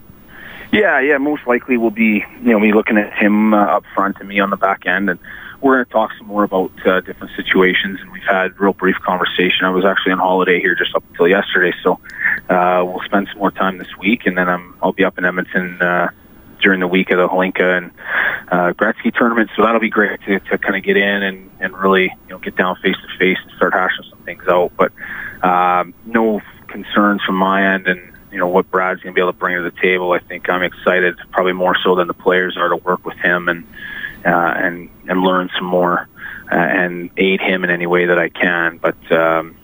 Yeah, 0.72 1.02
yeah. 1.02 1.18
Most 1.18 1.46
likely 1.46 1.78
we'll 1.78 1.90
be 1.92 2.24
you 2.42 2.52
know 2.52 2.60
me 2.60 2.74
looking 2.74 2.98
at 2.98 3.14
him 3.14 3.54
uh, 3.54 3.58
up 3.58 3.84
front 3.94 4.18
and 4.20 4.30
me 4.30 4.40
on 4.40 4.50
the 4.50 4.58
back 4.58 4.86
end, 4.86 5.10
and 5.10 5.20
we're 5.60 5.76
going 5.76 5.86
to 5.86 5.92
talk 5.92 6.12
some 6.18 6.28
more 6.28 6.44
about 6.44 6.72
uh, 6.86 7.02
different 7.02 7.36
situations. 7.36 8.00
And 8.02 8.12
we've 8.12 8.24
had 8.24 8.58
real 8.60 8.74
brief 8.74 8.96
conversation. 9.04 9.66
I 9.66 9.70
was 9.70 9.84
actually 9.84 10.14
on 10.14 10.20
holiday 10.20 10.62
here 10.62 10.76
just 10.76 10.96
up 10.96 11.04
until 11.10 11.28
yesterday, 11.28 11.76
so 11.84 12.00
uh, 12.50 12.84
we'll 12.86 13.04
spend 13.04 13.28
some 13.30 13.40
more 13.40 13.52
time 13.52 13.80
this 13.80 13.98
week, 14.00 14.26
and 14.26 14.38
then 14.38 14.48
I'm 14.48 14.76
I'll 14.82 14.94
be 14.94 15.04
up 15.04 15.18
in 15.18 15.26
Edmonton. 15.26 15.82
Uh, 15.82 16.10
during 16.62 16.80
the 16.80 16.88
week 16.88 17.10
of 17.10 17.18
the 17.18 17.28
Hlinka 17.28 17.76
and 17.80 17.92
uh, 18.52 18.72
Gretzky 18.74 19.12
tournament, 19.12 19.50
so 19.56 19.64
that'll 19.64 19.82
be 19.82 19.90
great 19.90 20.22
to, 20.28 20.40
to 20.42 20.60
kind 20.60 20.76
of 20.76 20.84
get 20.84 20.96
in 20.96 21.24
and, 21.24 21.50
and 21.60 21.76
really 21.76 22.04
you 22.04 22.30
know 22.30 22.38
get 22.38 22.56
down 22.56 22.76
face 22.84 22.96
to 22.96 23.18
face 23.18 23.40
and 23.42 23.52
start 23.56 23.74
hashing 23.74 24.06
some 24.12 24.20
things 24.20 24.44
out. 24.48 24.72
But 24.78 24.92
um, 25.44 25.96
no 26.06 26.40
concerns 26.68 27.24
from 27.24 27.36
my 27.36 27.74
end, 27.74 27.88
and 27.88 28.14
know 28.42 28.48
what 28.48 28.70
Brad's 28.70 29.02
going 29.02 29.14
to 29.14 29.16
be 29.16 29.22
able 29.22 29.32
to 29.32 29.40
bring 29.40 29.56
to 29.56 29.64
the 29.64 29.82
table. 29.82 30.12
I 30.12 30.20
think 30.20 30.50
I'm 30.50 30.64
excited, 30.64 31.18
probably 31.32 31.54
more 31.54 31.76
so 31.84 31.96
than 31.96 32.08
the 32.08 32.14
players 32.14 32.58
are, 32.58 32.70
to 32.70 32.76
work 32.76 33.06
with 33.06 33.18
him 33.18 33.48
and 33.48 33.66
uh, 34.26 34.54
and 34.58 34.90
and 35.08 35.22
learn 35.22 35.50
some 35.56 35.66
more 35.66 36.08
uh, 36.52 36.56
and 36.56 37.10
aid 37.18 37.40
him 37.40 37.64
in 37.64 37.70
any 37.70 37.88
way 37.88 38.08
that 38.08 38.20
I 38.20 38.30
can. 38.30 38.78
But 38.78 39.12
um, 39.12 39.56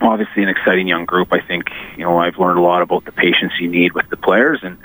obviously, 0.00 0.42
an 0.42 0.48
exciting 0.48 0.86
young 0.86 1.06
group. 1.06 1.32
I 1.32 1.40
think 1.40 1.70
you 1.96 2.04
know 2.04 2.18
I've 2.18 2.38
learned 2.38 2.58
a 2.58 2.62
lot 2.62 2.82
about 2.82 3.04
the 3.04 3.12
patience 3.12 3.52
you 3.58 3.68
need 3.68 3.92
with 3.92 4.08
the 4.10 4.16
players 4.16 4.60
and 4.62 4.76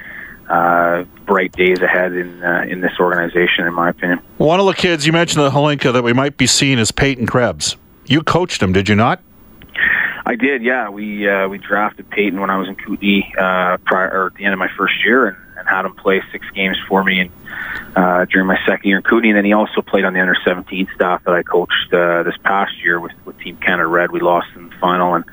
uh, 0.50 1.04
bright 1.26 1.52
days 1.54 1.80
ahead 1.82 2.14
in 2.14 2.44
uh, 2.44 2.66
in 2.68 2.82
this 2.82 2.94
organization, 3.00 3.66
in 3.66 3.74
my 3.74 3.90
opinion. 3.90 4.20
One 4.38 4.60
of 4.60 4.66
the 4.66 4.74
kids 4.74 5.06
you 5.06 5.14
mentioned, 5.14 5.44
the 5.44 5.52
Hlinka, 5.52 5.94
that 5.94 6.04
we 6.04 6.14
might 6.14 6.38
be 6.38 6.48
seeing 6.48 6.80
is 6.80 6.92
Peyton 6.92 7.28
Krebs. 7.28 7.78
You 8.06 8.22
coached 8.22 8.62
him, 8.62 8.74
did 8.74 8.90
you 8.90 8.96
not? 8.96 9.22
I 10.26 10.36
did, 10.36 10.64
yeah. 10.64 10.90
We 10.90 11.28
uh, 11.28 11.50
we 11.50 11.58
drafted 11.58 12.10
Peyton 12.10 12.40
when 12.40 12.50
I 12.50 12.58
was 12.58 12.70
in 12.70 12.76
Kootenay 12.76 13.34
uh, 13.38 13.78
prior 13.86 14.10
or 14.10 14.28
at 14.28 14.36
the 14.36 14.46
end 14.46 14.54
of 14.54 14.60
my 14.60 14.70
first 14.78 15.04
year, 15.04 15.28
and, 15.28 15.38
and 15.58 15.68
had 15.68 15.86
him 15.86 15.96
play 15.96 16.22
six 16.32 16.50
games 16.52 16.78
for 16.88 17.04
me 17.04 17.20
and, 17.20 17.32
uh, 17.96 18.26
during 18.26 18.48
my 18.48 18.58
second 18.66 18.88
year 18.88 18.98
in 18.98 19.04
Kootenay. 19.04 19.30
And 19.30 19.38
then 19.38 19.46
he 19.46 19.52
also 19.52 19.82
played 19.82 20.06
on 20.06 20.14
the 20.14 20.22
under 20.22 20.36
17 20.46 20.88
staff 20.96 21.24
that 21.26 21.34
I 21.34 21.44
coached 21.44 21.94
uh, 21.94 22.24
this 22.24 22.38
past 22.38 22.72
year 22.82 23.00
with, 23.02 23.12
with 23.26 23.38
Team 23.40 23.58
Canada 23.58 23.88
Red. 23.88 24.12
We 24.12 24.22
lost 24.22 24.48
in 24.56 24.70
the 24.70 24.76
final, 24.78 25.16
and 25.16 25.26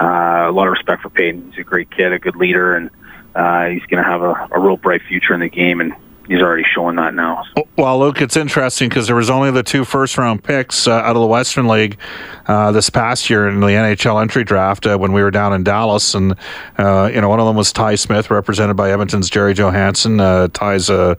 uh, 0.00 0.50
a 0.50 0.52
lot 0.52 0.66
of 0.66 0.72
respect 0.72 1.02
for 1.02 1.10
Peyton. 1.10 1.52
He's 1.52 1.60
a 1.60 1.64
great 1.64 1.90
kid, 1.90 2.12
a 2.12 2.18
good 2.18 2.36
leader, 2.36 2.74
and 2.74 2.90
uh, 3.36 3.66
he's 3.66 3.84
going 3.86 4.02
to 4.02 4.08
have 4.08 4.22
a, 4.22 4.48
a 4.50 4.58
real 4.58 4.76
bright 4.76 5.02
future 5.02 5.34
in 5.34 5.40
the 5.40 5.48
game. 5.48 5.80
And 5.80 5.94
he's 6.26 6.40
already 6.40 6.64
showing 6.74 6.96
that 6.96 7.14
now. 7.14 7.44
Well, 7.76 7.98
Luke, 7.98 8.20
it's 8.20 8.36
interesting 8.36 8.88
because 8.88 9.06
there 9.06 9.16
was 9.16 9.30
only 9.30 9.50
the 9.50 9.62
two 9.62 9.84
first 9.84 10.18
round 10.18 10.44
picks 10.44 10.86
uh, 10.86 10.92
out 10.92 11.16
of 11.16 11.20
the 11.20 11.26
Western 11.26 11.68
League 11.68 11.98
uh, 12.46 12.72
this 12.72 12.90
past 12.90 13.30
year 13.30 13.48
in 13.48 13.60
the 13.60 13.66
NHL 13.66 14.20
entry 14.20 14.44
draft 14.44 14.86
uh, 14.86 14.96
when 14.96 15.12
we 15.12 15.22
were 15.22 15.30
down 15.30 15.52
in 15.52 15.62
Dallas, 15.64 16.14
and 16.14 16.34
uh, 16.78 17.10
you 17.12 17.20
know 17.20 17.28
one 17.28 17.40
of 17.40 17.46
them 17.46 17.56
was 17.56 17.72
Ty 17.72 17.96
Smith, 17.96 18.30
represented 18.30 18.76
by 18.76 18.90
Edmonton's 18.90 19.30
Jerry 19.30 19.54
Johansson. 19.54 20.20
Uh, 20.20 20.48
Ty's 20.48 20.90
a, 20.90 21.16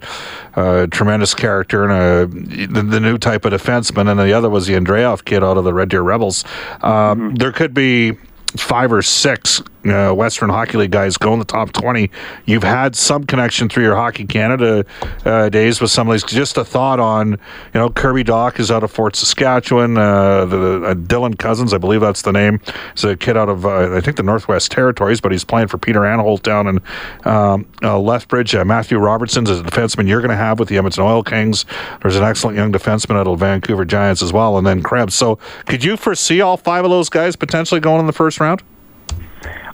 a, 0.56 0.88
tremendous 0.88 1.34
character 1.34 1.84
and 1.84 1.92
a, 1.92 2.68
the, 2.68 2.82
the, 2.82 3.00
new 3.00 3.18
type 3.18 3.46
of 3.46 3.54
defenseman, 3.54 4.10
and 4.10 4.20
the 4.20 4.34
other 4.34 4.50
was 4.50 4.68
the 4.68 4.74
Andreoff 4.74 5.26
kid 5.26 5.44
out 5.44 5.58
of 5.58 5.64
the 5.64 5.74
Red 5.74 5.90
Deer 5.90 6.02
Rebels. 6.02 6.44
Um, 6.82 6.92
mm-hmm. 6.92 7.36
There 7.36 7.52
could 7.52 7.74
be 7.74 8.18
five 8.58 8.92
or 8.92 9.02
six 9.02 9.62
uh, 9.86 10.14
Western 10.14 10.50
Hockey 10.50 10.78
League 10.78 10.92
guys 10.92 11.18
go 11.18 11.34
in 11.34 11.40
the 11.40 11.46
top 11.46 11.72
20. 11.72 12.10
You've 12.46 12.64
had 12.64 12.96
some 12.96 13.26
connection 13.26 13.70
through 13.70 13.84
your 13.84 13.96
Hockey 13.96 14.26
Canada 14.26 14.86
uh, 15.26 15.50
days 15.50 15.82
with 15.82 15.92
some 15.92 16.08
of 16.08 16.14
these. 16.14 16.24
Just 16.24 16.58
a 16.58 16.64
thought 16.64 17.00
on, 17.00 17.32
you 17.32 17.38
know, 17.74 17.90
Kirby 17.90 18.24
Dach 18.24 18.60
is 18.60 18.72
out 18.72 18.84
of 18.84 18.92
Fort 18.92 19.16
Saskatchewan. 19.16 19.98
Uh, 19.98 20.46
the 20.46 20.84
uh, 20.84 20.94
Dylan 20.94 21.38
Cozens, 21.38 21.74
I 21.74 21.78
believe 21.78 22.02
that's 22.02 22.22
the 22.22 22.32
name, 22.32 22.62
is 22.96 23.04
a 23.04 23.18
kid 23.18 23.38
out 23.38 23.50
of, 23.50 23.66
uh, 23.66 23.96
I 23.96 24.02
think, 24.02 24.18
the 24.18 24.24
Northwest 24.24 24.72
Territories, 24.72 25.20
but 25.20 25.32
he's 25.32 25.44
playing 25.44 25.68
for 25.68 25.78
Peter 25.78 26.02
Anholt 26.02 26.44
down 26.44 26.68
in 26.68 26.80
um, 27.26 27.68
uh, 27.82 28.00
Lethbridge. 28.00 28.56
Matthew 28.56 28.98
Robertson 28.98 29.44
is 29.48 29.60
a 29.60 29.64
defenseman 29.64 30.08
you're 30.08 30.22
going 30.22 30.30
to 30.30 30.36
have 30.36 30.60
with 30.60 30.70
the 30.70 30.78
Edmonton 30.78 31.04
Oil 31.04 31.24
Kings. 31.24 31.66
There's 32.02 32.16
an 32.16 32.24
excellent 32.24 32.56
young 32.58 32.72
defenseman 32.72 33.16
out 33.16 33.28
of 33.28 33.40
Vancouver 33.40 33.86
Giants 33.86 34.22
as 34.22 34.32
well, 34.32 34.58
and 34.58 34.66
then 34.66 34.82
Krebs. 34.82 35.16
So 35.16 35.38
could 35.66 35.84
you 35.84 35.98
foresee 35.98 36.42
all 36.42 36.58
five 36.58 36.86
of 36.86 36.92
those 36.92 37.10
guys 37.10 37.36
potentially 37.36 37.82
going 37.82 38.00
in 38.00 38.08
the 38.08 38.14
first 38.14 38.40
round? 38.44 38.64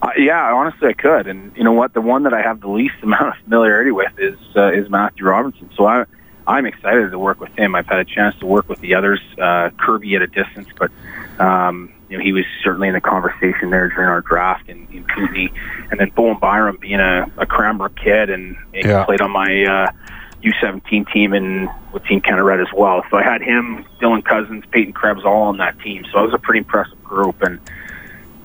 Uh, 0.02 0.12
yeah, 0.18 0.54
honestly, 0.54 0.88
I 0.88 0.94
could. 0.94 1.28
And 1.28 1.56
you 1.58 1.64
know 1.64 1.74
what? 1.74 1.94
The 1.94 2.02
one 2.02 2.24
that 2.24 2.34
I 2.34 2.42
have 2.42 2.62
the 2.62 2.70
least 2.70 2.96
amount 3.04 3.28
of 3.28 3.34
familiarity 3.44 3.92
with 3.92 4.12
is 4.18 4.38
uh, 4.56 4.72
is 4.72 4.90
Matthew 4.90 5.26
Robinson. 5.26 5.70
So 5.76 5.86
I, 5.86 6.06
I'm 6.48 6.66
excited 6.66 7.12
to 7.12 7.20
work 7.20 7.40
with 7.40 7.52
him. 7.58 7.76
I've 7.76 7.86
had 7.86 8.00
a 8.00 8.06
chance 8.06 8.36
to 8.40 8.46
work 8.46 8.70
with 8.70 8.80
the 8.80 8.96
others, 8.96 9.20
uh, 9.38 9.70
Kirby 9.78 10.16
at 10.16 10.22
a 10.22 10.28
distance, 10.28 10.70
but 10.78 10.92
um, 11.40 11.94
you 12.10 12.18
know 12.18 12.24
he 12.24 12.32
was 12.32 12.46
certainly 12.64 12.88
in 12.88 12.94
the 12.94 13.02
conversation 13.02 13.70
there 13.70 13.90
during 13.90 14.10
our 14.10 14.22
draft 14.22 14.70
in, 14.70 14.88
in 14.92 15.04
Kootenay. 15.04 15.50
And 15.92 16.00
then 16.00 16.10
Bowen 16.12 16.40
Byram 16.40 16.78
being 16.78 17.00
a, 17.00 17.26
a 17.38 17.46
Cranbrook 17.46 17.96
kid 17.96 18.30
and, 18.30 18.56
and 18.74 18.86
yeah. 18.86 19.06
played 19.06 19.22
on 19.22 19.32
my 19.32 19.64
uh, 19.64 19.92
U17 20.44 21.12
team 21.12 21.34
and 21.34 21.70
with 21.92 22.06
Team 22.06 22.22
Canada 22.22 22.44
Red 22.44 22.62
as 22.62 22.72
well. 22.74 23.04
So 23.12 23.18
I 23.18 23.24
had 23.24 23.42
him, 23.42 23.86
Dylan 24.02 24.24
Cozens, 24.24 24.64
Peyton 24.72 24.94
Krebs 24.94 25.26
all 25.26 25.44
on 25.44 25.58
that 25.58 25.80
team. 25.82 26.06
So 26.12 26.20
it 26.20 26.26
was 26.26 26.34
a 26.34 26.40
pretty 26.40 26.60
impressive 26.60 27.04
group 27.04 27.42
and 27.42 27.60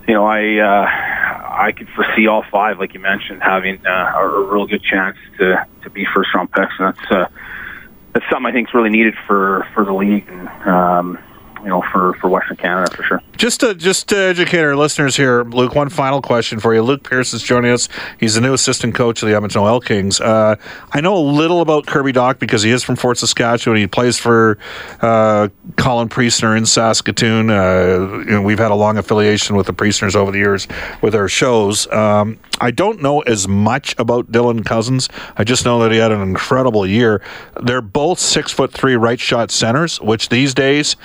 you 0.06 0.14
know, 0.14 0.26
I 0.26 0.58
uh, 0.58 0.86
I 1.66 1.72
could 1.72 1.88
foresee 1.94 2.26
all 2.26 2.44
five, 2.50 2.78
like 2.78 2.94
you 2.94 3.00
mentioned, 3.00 3.42
having 3.42 3.84
uh, 3.86 4.12
a 4.16 4.52
real 4.52 4.66
good 4.66 4.82
chance 4.82 5.16
to 5.38 5.66
to 5.82 5.90
be 5.90 6.06
first 6.14 6.34
round 6.34 6.52
picks, 6.52 6.72
and 6.78 6.94
that's 6.94 7.10
uh, 7.10 7.26
that's 8.12 8.26
something 8.30 8.46
I 8.46 8.52
think 8.52 8.68
is 8.68 8.74
really 8.74 8.90
needed 8.90 9.14
for 9.26 9.66
for 9.74 9.84
the 9.84 9.92
league. 9.92 10.28
And, 10.28 10.48
um, 10.68 11.18
you 11.64 11.70
know, 11.70 11.82
for, 11.90 12.12
for 12.14 12.28
Western 12.28 12.56
Canada 12.56 12.94
for 12.94 13.02
sure. 13.02 13.22
Just 13.36 13.60
to 13.60 13.74
just 13.74 14.08
to 14.10 14.16
educate 14.16 14.60
our 14.60 14.76
listeners 14.76 15.16
here, 15.16 15.42
Luke. 15.44 15.74
One 15.74 15.88
final 15.88 16.22
question 16.22 16.60
for 16.60 16.74
you. 16.74 16.82
Luke 16.82 17.08
Pierce 17.08 17.32
is 17.32 17.42
joining 17.42 17.72
us. 17.72 17.88
He's 18.20 18.34
the 18.34 18.40
new 18.40 18.52
assistant 18.52 18.94
coach 18.94 19.22
of 19.22 19.28
the 19.28 19.34
Edmonton 19.34 19.62
Oil 19.62 19.80
Kings. 19.80 20.20
Uh, 20.20 20.56
I 20.92 21.00
know 21.00 21.16
a 21.16 21.18
little 21.18 21.60
about 21.60 21.86
Kirby 21.86 22.12
Dach 22.12 22.38
because 22.38 22.62
he 22.62 22.70
is 22.70 22.84
from 22.84 22.96
Fort 22.96 23.18
Saskatchewan. 23.18 23.78
He 23.78 23.86
plays 23.86 24.18
for 24.18 24.58
uh, 25.00 25.48
Colin 25.76 26.08
Priestner 26.08 26.56
in 26.56 26.66
Saskatoon. 26.66 27.50
Uh, 27.50 28.22
you 28.24 28.32
know, 28.32 28.42
we've 28.42 28.58
had 28.58 28.70
a 28.70 28.76
long 28.76 28.98
affiliation 28.98 29.56
with 29.56 29.66
the 29.66 29.72
Priestners 29.72 30.14
over 30.14 30.30
the 30.30 30.38
years 30.38 30.68
with 31.00 31.14
our 31.14 31.28
shows. 31.28 31.90
Um, 31.90 32.38
I 32.60 32.70
don't 32.70 33.02
know 33.02 33.20
as 33.20 33.48
much 33.48 33.94
about 33.98 34.30
Dylan 34.30 34.64
Cozens. 34.64 35.08
I 35.36 35.44
just 35.44 35.64
know 35.64 35.82
that 35.82 35.90
he 35.90 35.98
had 35.98 36.12
an 36.12 36.20
incredible 36.20 36.86
year. 36.86 37.20
They're 37.60 37.80
both 37.80 38.18
six 38.18 38.52
foot 38.52 38.72
three 38.72 38.94
right 38.94 39.18
shot 39.18 39.50
centers, 39.50 40.00
which 40.00 40.28
these 40.28 40.54
days 40.54 40.96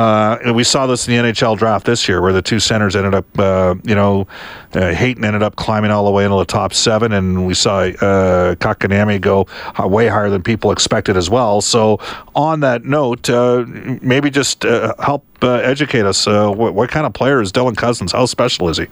uh, 0.00 0.52
we 0.54 0.64
saw 0.64 0.86
this 0.86 1.06
in 1.06 1.14
the 1.22 1.30
NHL 1.30 1.58
draft 1.58 1.84
this 1.84 2.08
year, 2.08 2.22
where 2.22 2.32
the 2.32 2.40
two 2.40 2.58
centers 2.58 2.96
ended 2.96 3.14
up, 3.14 3.38
uh, 3.38 3.74
you 3.84 3.94
know, 3.94 4.26
uh, 4.72 4.94
Hayton 4.94 5.24
ended 5.24 5.42
up 5.42 5.56
climbing 5.56 5.90
all 5.90 6.06
the 6.06 6.10
way 6.10 6.24
into 6.24 6.38
the 6.38 6.44
top 6.46 6.72
seven, 6.72 7.12
and 7.12 7.46
we 7.46 7.52
saw 7.52 7.80
uh, 7.80 8.54
Kotkaniemi 8.54 9.20
go 9.20 9.46
way 9.78 10.08
higher 10.08 10.30
than 10.30 10.42
people 10.42 10.72
expected 10.72 11.18
as 11.18 11.28
well. 11.28 11.60
So, 11.60 11.98
on 12.34 12.60
that 12.60 12.84
note, 12.84 13.28
uh, 13.28 13.64
maybe 13.66 14.30
just 14.30 14.64
uh, 14.64 14.94
help 14.98 15.26
uh, 15.42 15.56
educate 15.56 16.06
us. 16.06 16.26
What, 16.26 16.72
what, 16.72 16.90
kind 16.90 17.04
of 17.04 17.12
player 17.12 17.42
is 17.42 17.52
Dylan 17.52 17.76
Cozens? 17.76 18.12
How 18.12 18.24
special 18.24 18.70
is 18.70 18.78
he? 18.78 18.86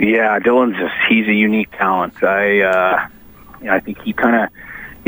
Yeah, 0.00 0.40
Dylan's 0.40 0.76
just, 0.76 0.94
he's 1.08 1.28
a 1.28 1.34
unique 1.34 1.70
talent. 1.72 2.14
I, 2.22 3.08
I 3.68 3.80
think 3.80 4.00
he 4.02 4.12
kind 4.12 4.34
of 4.34 4.48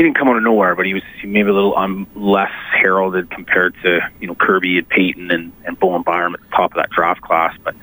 he 0.01 0.07
didn't 0.07 0.17
come 0.17 0.29
out 0.29 0.35
of 0.35 0.41
nowhere, 0.41 0.75
but 0.75 0.87
he 0.87 0.95
was 0.95 1.03
maybe 1.23 1.47
a 1.47 1.53
little 1.53 1.77
um, 1.77 2.07
less 2.15 2.49
heralded 2.71 3.29
compared 3.29 3.75
to 3.83 3.99
you 4.19 4.25
know 4.25 4.33
Kirby 4.33 4.79
and 4.79 4.89
Peyton 4.89 5.29
and, 5.29 5.51
and 5.63 5.79
Bowen 5.79 6.01
Byram 6.01 6.33
at 6.33 6.41
the 6.41 6.47
top 6.47 6.71
of 6.71 6.77
that 6.77 6.89
draft 6.89 7.21
class. 7.21 7.55
But 7.63 7.75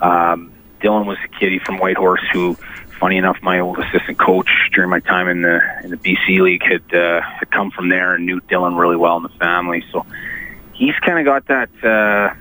um, 0.00 0.52
Dylan 0.80 1.04
was 1.04 1.18
a 1.24 1.28
kitty 1.40 1.58
from 1.58 1.78
Whitehorse 1.78 2.22
who, 2.32 2.54
funny 3.00 3.16
enough, 3.16 3.38
my 3.42 3.58
old 3.58 3.80
assistant 3.80 4.20
coach 4.20 4.48
during 4.72 4.88
my 4.88 5.00
time 5.00 5.26
in 5.26 5.42
the 5.42 5.60
in 5.82 5.90
the 5.90 5.96
BC 5.96 6.38
League 6.38 6.62
had 6.62 6.94
uh, 6.94 7.20
had 7.22 7.50
come 7.50 7.72
from 7.72 7.88
there 7.88 8.14
and 8.14 8.24
knew 8.24 8.40
Dylan 8.42 8.78
really 8.78 8.96
well 8.96 9.16
in 9.16 9.24
the 9.24 9.36
family. 9.40 9.84
So 9.90 10.06
he's 10.74 10.94
kind 11.00 11.18
of 11.18 11.24
got 11.24 11.48
that. 11.48 11.70
Uh, 11.84 12.36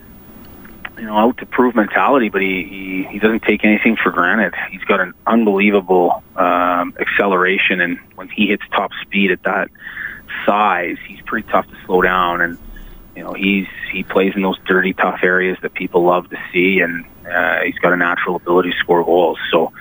you 0.97 1.05
know, 1.05 1.17
out 1.17 1.37
to 1.39 1.45
prove 1.45 1.75
mentality, 1.75 2.29
but 2.29 2.41
he, 2.41 2.63
he, 2.63 3.07
he 3.11 3.19
doesn't 3.19 3.43
take 3.43 3.63
anything 3.65 3.97
for 4.01 4.11
granted. 4.11 4.53
He's 4.71 4.83
got 4.83 4.99
an 4.99 5.13
unbelievable 5.25 6.23
um, 6.35 6.93
acceleration, 6.99 7.81
and 7.81 7.99
when 8.15 8.29
he 8.29 8.47
hits 8.47 8.63
top 8.71 8.91
speed 9.01 9.31
at 9.31 9.43
that 9.43 9.69
size, 10.45 10.97
he's 11.07 11.21
pretty 11.21 11.47
tough 11.49 11.67
to 11.67 11.75
slow 11.85 12.01
down. 12.01 12.41
And 12.41 12.57
you 13.15 13.23
know, 13.23 13.33
he's 13.33 13.67
he 13.91 14.03
plays 14.03 14.33
in 14.35 14.41
those 14.41 14.57
dirty, 14.65 14.93
tough 14.93 15.19
areas 15.23 15.57
that 15.61 15.73
people 15.73 16.03
love 16.03 16.29
to 16.29 16.37
see, 16.51 16.79
and 16.79 17.05
uh, 17.31 17.61
he's 17.65 17.77
got 17.79 17.93
a 17.93 17.97
natural 17.97 18.35
ability 18.35 18.71
to 18.71 18.77
score 18.77 19.03
goals. 19.03 19.39
So 19.51 19.71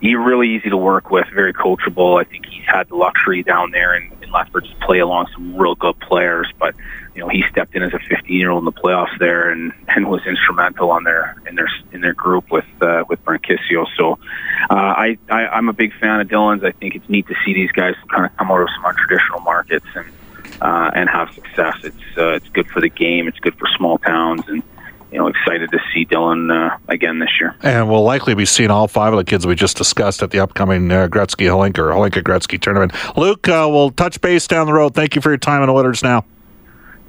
he's 0.00 0.16
really 0.16 0.50
easy 0.50 0.70
to 0.70 0.76
work 0.76 1.10
with, 1.10 1.26
very 1.34 1.52
coachable. 1.52 2.20
I 2.20 2.24
think 2.24 2.46
he's 2.46 2.64
had 2.66 2.88
the 2.88 2.96
luxury 2.96 3.42
down 3.42 3.70
there 3.70 3.94
in, 3.94 4.10
in 4.22 4.30
Lethbridge 4.30 4.68
to 4.70 4.86
play 4.86 4.98
along 4.98 5.28
some 5.32 5.56
real 5.56 5.74
good 5.74 5.98
players, 6.00 6.52
but 6.58 6.74
you 7.14 7.22
know 7.22 7.28
he 7.28 7.42
stepped 7.50 7.74
in 7.74 7.82
as 7.82 7.92
a 7.92 7.98
15 7.98 8.38
year 8.38 8.50
old 8.50 8.60
in 8.60 8.64
the 8.64 8.72
playoffs 8.72 9.16
there 9.18 9.50
and 9.50 9.72
and 9.88 10.08
was 10.08 10.24
instrumental 10.26 10.90
on 10.90 11.04
their 11.04 11.36
in 11.46 11.54
their 11.54 11.68
in 11.92 12.00
their 12.00 12.14
group 12.14 12.50
with 12.50 12.66
uh, 12.80 13.04
with 13.08 13.22
Brent 13.24 13.42
Kisio. 13.42 13.86
So 13.96 14.18
uh, 14.70 14.74
I, 14.74 15.18
I 15.28 15.46
I'm 15.48 15.68
a 15.68 15.72
big 15.72 15.92
fan 15.98 16.20
of 16.20 16.28
Dylan's. 16.28 16.64
I 16.64 16.72
think 16.72 16.94
it's 16.94 17.08
neat 17.08 17.26
to 17.28 17.34
see 17.44 17.54
these 17.54 17.72
guys 17.72 17.94
kind 18.08 18.26
of 18.26 18.36
come 18.36 18.50
out 18.50 18.60
of 18.60 18.68
some 18.74 18.84
untraditional 18.84 19.44
markets 19.44 19.86
and 19.94 20.06
uh, 20.60 20.90
and 20.94 21.08
have 21.08 21.32
success. 21.34 21.76
It's 21.84 22.18
uh, 22.18 22.28
it's 22.30 22.48
good 22.48 22.68
for 22.68 22.80
the 22.80 22.90
game. 22.90 23.28
It's 23.28 23.40
good 23.40 23.56
for 23.58 23.66
small 23.76 23.98
towns 23.98 24.42
and 24.48 24.62
you 25.12 25.18
know, 25.18 25.26
excited 25.26 25.70
to 25.72 25.78
see 25.92 26.06
Dylan 26.06 26.50
uh, 26.52 26.78
again 26.88 27.18
this 27.18 27.30
year. 27.40 27.56
And 27.62 27.90
we'll 27.90 28.04
likely 28.04 28.34
be 28.34 28.44
seeing 28.44 28.70
all 28.70 28.86
five 28.86 29.12
of 29.12 29.16
the 29.16 29.24
kids 29.24 29.46
we 29.46 29.54
just 29.54 29.76
discussed 29.76 30.22
at 30.22 30.30
the 30.30 30.38
upcoming 30.38 30.90
uh, 30.90 31.08
Gretzky 31.08 31.46
Hlinka 31.46 31.78
or 31.78 31.90
Hlinka 31.90 32.22
Gretzky 32.22 32.60
tournament. 32.60 32.92
Luke, 33.16 33.48
uh, 33.48 33.66
we'll 33.68 33.90
touch 33.90 34.20
base 34.20 34.46
down 34.46 34.66
the 34.66 34.72
road. 34.72 34.94
Thank 34.94 35.16
you 35.16 35.20
for 35.20 35.30
your 35.30 35.38
time 35.38 35.62
in 35.62 35.68
Oilers 35.68 36.02
Now. 36.02 36.24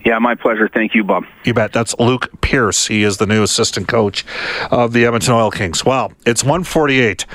Yeah, 0.06 0.18
my 0.20 0.36
pleasure. 0.36 0.68
Thank 0.68 0.96
you, 0.96 1.04
Bob. 1.04 1.26
You 1.44 1.54
bet. 1.54 1.74
That's 1.74 1.98
Luke 2.00 2.30
Pierce. 2.42 2.88
He 2.88 3.04
is 3.04 3.18
the 3.18 3.28
new 3.28 3.44
assistant 3.44 3.88
coach 3.88 4.26
of 4.72 4.94
the 4.94 5.06
Edmonton 5.06 5.34
Oil 5.34 5.52
Kings. 5.52 5.86
Well, 5.86 6.14
it's 6.26 6.44
148. 6.44 7.26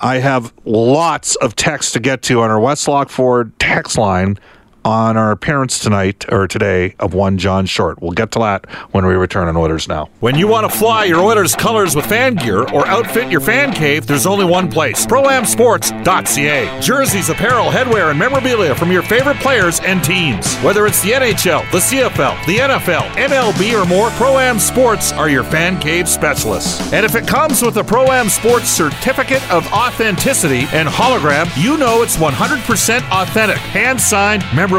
I 0.00 0.18
have 0.18 0.52
lots 0.64 1.36
of 1.36 1.54
text 1.56 1.92
to 1.94 2.00
get 2.00 2.22
to 2.22 2.40
on 2.40 2.50
our 2.50 2.58
Westlock 2.58 3.10
Ford 3.10 3.58
text 3.58 3.96
line 3.96 4.38
on 4.84 5.16
our 5.16 5.30
appearance 5.30 5.78
tonight 5.78 6.30
or 6.30 6.46
today 6.46 6.94
of 6.98 7.14
one 7.14 7.38
John 7.38 7.64
Short. 7.66 8.02
We'll 8.02 8.12
get 8.12 8.30
to 8.32 8.38
that 8.40 8.68
when 8.92 9.06
we 9.06 9.14
return 9.14 9.48
on 9.48 9.56
Oilers 9.56 9.88
Now. 9.88 10.10
When 10.20 10.36
you 10.36 10.46
want 10.46 10.70
to 10.70 10.78
fly 10.78 11.04
your 11.04 11.20
Oilers 11.20 11.56
colors 11.56 11.96
with 11.96 12.06
fan 12.06 12.34
gear 12.36 12.62
or 12.70 12.86
outfit 12.86 13.30
your 13.30 13.40
fan 13.40 13.72
cave, 13.72 14.06
there's 14.06 14.26
only 14.26 14.44
one 14.44 14.70
place 14.70 15.06
ProAmSports.ca. 15.06 16.80
Jerseys, 16.80 17.30
apparel, 17.30 17.70
headwear, 17.70 18.10
and 18.10 18.18
memorabilia 18.18 18.74
from 18.74 18.92
your 18.92 19.02
favorite 19.02 19.38
players 19.38 19.80
and 19.80 20.04
teams. 20.04 20.54
Whether 20.56 20.86
it's 20.86 21.02
the 21.02 21.12
NHL, 21.12 21.70
the 21.72 21.78
CFL, 21.78 22.46
the 22.46 22.58
NFL, 22.58 23.08
MLB, 23.16 23.80
or 23.80 23.86
more, 23.86 24.10
Pro-Am 24.10 24.58
Sports 24.58 25.12
are 25.12 25.30
your 25.30 25.44
fan 25.44 25.80
cave 25.80 26.08
specialists. 26.08 26.92
And 26.92 27.06
if 27.06 27.14
it 27.14 27.26
comes 27.26 27.62
with 27.62 27.76
a 27.78 27.84
Pro-Am 27.84 28.28
Sports 28.28 28.68
certificate 28.68 29.42
of 29.50 29.66
authenticity 29.72 30.66
and 30.72 30.88
hologram, 30.88 31.50
you 31.62 31.78
know 31.78 32.02
it's 32.02 32.16
100% 32.16 33.00
authentic, 33.10 33.56
hand-signed 33.56 34.44
memorabilia. 34.54 34.73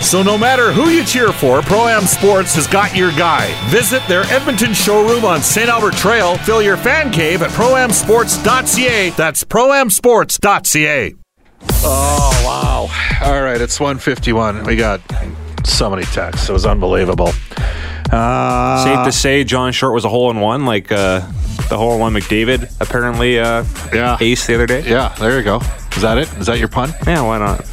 So 0.00 0.22
no 0.22 0.36
matter 0.38 0.72
who 0.72 0.88
you 0.90 1.04
cheer 1.04 1.32
for, 1.32 1.62
Pro-Am 1.62 2.02
Sports 2.02 2.54
has 2.54 2.66
got 2.66 2.94
your 2.96 3.10
guy. 3.12 3.52
Visit 3.70 4.02
their 4.08 4.22
Edmonton 4.32 4.72
showroom 4.72 5.24
on 5.24 5.42
St. 5.42 5.68
Albert 5.68 5.94
Trail. 5.94 6.36
Fill 6.38 6.62
your 6.62 6.76
fan 6.76 7.10
cave 7.10 7.42
at 7.42 7.50
proamsports.ca. 7.50 9.10
That's 9.10 9.44
proamsports.ca. 9.44 11.14
Oh, 11.82 12.42
wow. 12.44 13.26
All 13.28 13.42
right, 13.42 13.60
it's 13.60 13.78
151. 13.78 14.64
We 14.64 14.76
got 14.76 15.00
so 15.64 15.90
many 15.90 16.04
texts. 16.04 16.48
It 16.48 16.52
was 16.52 16.64
unbelievable. 16.66 17.30
Uh, 18.12 18.84
Safe 18.84 19.04
to 19.06 19.12
say, 19.12 19.44
John 19.44 19.72
Short 19.72 19.94
was 19.94 20.04
a 20.04 20.08
hole 20.08 20.30
in 20.30 20.40
one, 20.40 20.64
like 20.66 20.90
uh, 20.90 21.20
the 21.68 21.76
hole 21.76 21.94
in 21.94 22.00
one 22.00 22.12
McDavid 22.14 22.72
apparently 22.80 23.38
uh, 23.38 23.64
Yeah. 23.92 24.16
ace 24.20 24.46
the 24.46 24.54
other 24.54 24.66
day. 24.66 24.82
Yeah, 24.88 25.14
there 25.20 25.36
you 25.38 25.44
go. 25.44 25.60
Is 25.96 26.02
that 26.02 26.18
it? 26.18 26.32
Is 26.38 26.46
that 26.46 26.58
your 26.58 26.68
pun? 26.68 26.92
Yeah, 27.06 27.22
why 27.22 27.38
not? 27.38 27.64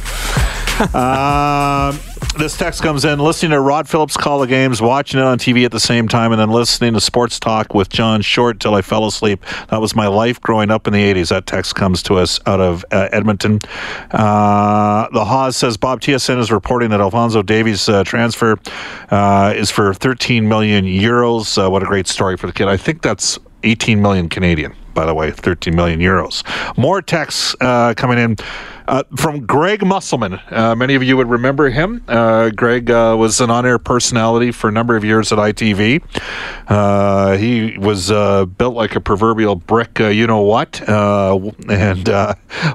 Um, 0.78 1.98
this 2.38 2.56
text 2.56 2.82
comes 2.82 3.04
in 3.04 3.18
listening 3.18 3.50
to 3.50 3.60
Rod 3.60 3.88
Phillips 3.88 4.16
call 4.16 4.38
the 4.38 4.46
games, 4.46 4.80
watching 4.80 5.18
it 5.18 5.26
on 5.26 5.38
TV 5.38 5.64
at 5.64 5.72
the 5.72 5.80
same 5.80 6.06
time, 6.06 6.30
and 6.30 6.40
then 6.40 6.50
listening 6.50 6.94
to 6.94 7.00
sports 7.00 7.40
talk 7.40 7.74
with 7.74 7.88
John 7.88 8.22
Short 8.22 8.60
till 8.60 8.74
I 8.74 8.82
fell 8.82 9.06
asleep. 9.06 9.44
That 9.70 9.80
was 9.80 9.96
my 9.96 10.06
life 10.06 10.40
growing 10.40 10.70
up 10.70 10.86
in 10.86 10.92
the 10.92 11.14
80s. 11.14 11.30
That 11.30 11.46
text 11.46 11.74
comes 11.74 12.02
to 12.04 12.14
us 12.14 12.38
out 12.46 12.60
of 12.60 12.84
uh, 12.92 13.08
Edmonton. 13.10 13.58
Uh, 14.12 15.08
the 15.12 15.24
Haas 15.24 15.56
says 15.56 15.76
Bob 15.76 16.00
TSN 16.00 16.38
is 16.38 16.52
reporting 16.52 16.90
that 16.90 17.00
Alphonso 17.00 17.42
Davies' 17.42 17.88
uh, 17.88 18.04
transfer 18.04 18.56
uh, 19.10 19.52
is 19.56 19.70
for 19.70 19.92
13 19.92 20.48
million 20.48 20.84
euros. 20.84 21.62
Uh, 21.62 21.68
what 21.70 21.82
a 21.82 21.86
great 21.86 22.06
story 22.06 22.36
for 22.36 22.46
the 22.46 22.52
kid. 22.52 22.68
I 22.68 22.76
think 22.76 23.02
that's 23.02 23.38
18 23.64 24.00
million 24.00 24.28
Canadian, 24.28 24.74
by 24.94 25.04
the 25.04 25.14
way, 25.14 25.30
13 25.30 25.74
million 25.74 25.98
euros. 25.98 26.44
More 26.76 27.02
texts 27.02 27.56
uh, 27.60 27.94
coming 27.96 28.18
in. 28.18 28.36
Uh, 28.88 29.02
from 29.18 29.44
Greg 29.44 29.84
Musselman. 29.84 30.40
Uh, 30.50 30.74
many 30.74 30.94
of 30.94 31.02
you 31.02 31.14
would 31.18 31.28
remember 31.28 31.68
him. 31.68 32.02
Uh, 32.08 32.48
Greg 32.48 32.90
uh, 32.90 33.14
was 33.18 33.38
an 33.38 33.50
on 33.50 33.66
air 33.66 33.78
personality 33.78 34.50
for 34.50 34.68
a 34.68 34.72
number 34.72 34.96
of 34.96 35.04
years 35.04 35.30
at 35.30 35.38
ITV. 35.38 36.02
Uh, 36.66 37.36
he 37.36 37.76
was 37.76 38.10
uh, 38.10 38.46
built 38.46 38.74
like 38.74 38.96
a 38.96 39.00
proverbial 39.00 39.56
brick, 39.56 39.98
you 39.98 40.26
know 40.26 40.40
what, 40.40 40.80
and 40.88 42.08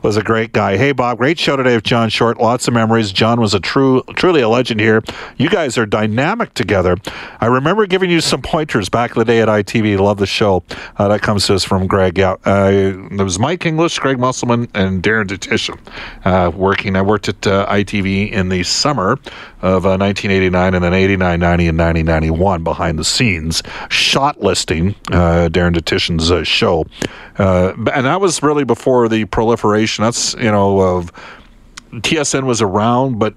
was 0.04 0.16
a 0.16 0.22
great 0.22 0.54
guy. 0.54 0.78
Hey, 0.78 0.92
Bob, 0.92 1.18
great 1.18 1.40
show 1.40 1.56
today 1.56 1.74
with 1.74 1.84
John 1.84 2.10
Short. 2.10 2.38
Lots 2.38 2.68
of 2.68 2.76
memories. 2.76 3.12
John 3.12 3.42
was 3.42 3.56
a 3.56 3.60
true, 3.60 4.04
truly 4.16 4.42
a 4.42 4.50
legend 4.50 4.82
here. 4.82 5.02
You 5.38 5.50
guys 5.50 5.80
are 5.80 5.88
dynamic 5.88 6.54
together. 6.54 6.96
I 7.42 7.48
remember 7.48 7.88
giving 7.88 8.12
you 8.12 8.22
some 8.22 8.44
pointers 8.44 8.88
back 8.88 9.16
in 9.16 9.20
the 9.20 9.26
day 9.26 9.42
at 9.42 9.48
ITV. 9.48 9.98
Love 9.98 10.20
the 10.20 10.28
show. 10.28 10.62
that 11.00 11.24
comes 11.24 11.48
to 11.48 11.56
us 11.56 11.64
from 11.64 11.88
Greg. 11.88 12.20
Yeah, 12.20 12.36
there 12.44 13.26
was 13.26 13.40
Mike 13.40 13.66
English, 13.66 13.98
Greg 13.98 14.20
Musselman, 14.20 14.68
and 14.76 15.02
Darren 15.02 15.26
Dutchyshen 15.26 15.80
uh, 16.26 16.52
working. 16.54 16.96
I 16.96 17.02
worked 17.02 17.30
at 17.30 17.46
uh, 17.48 17.68
ITV 17.68 18.32
in 18.32 18.50
the 18.50 18.64
summer 18.64 19.14
of 19.62 19.86
uh, 19.86 19.98
1989 19.98 20.74
and 20.74 20.84
then 20.84 20.94
89, 20.94 21.40
90, 21.40 21.68
and 21.68 21.78
90, 21.78 22.04
91 22.04 22.64
behind 22.64 23.00
the 23.00 23.04
scenes, 23.04 23.64
shot 23.90 24.42
listing 24.42 24.96
uh, 25.12 25.50
Darren 25.52 25.74
Dutchyshen's 25.74 26.32
uh, 26.32 26.44
show. 26.44 26.86
Uh, 27.38 27.74
and 27.94 28.06
that 28.06 28.22
was 28.22 28.44
really 28.44 28.64
before 28.64 29.08
the 29.08 29.26
proliferation. 29.26 30.04
That's, 30.04 30.34
you 30.36 30.52
know, 30.52 30.80
of 30.80 31.12
TSN 31.92 32.46
was 32.46 32.62
around, 32.62 33.20
but 33.20 33.36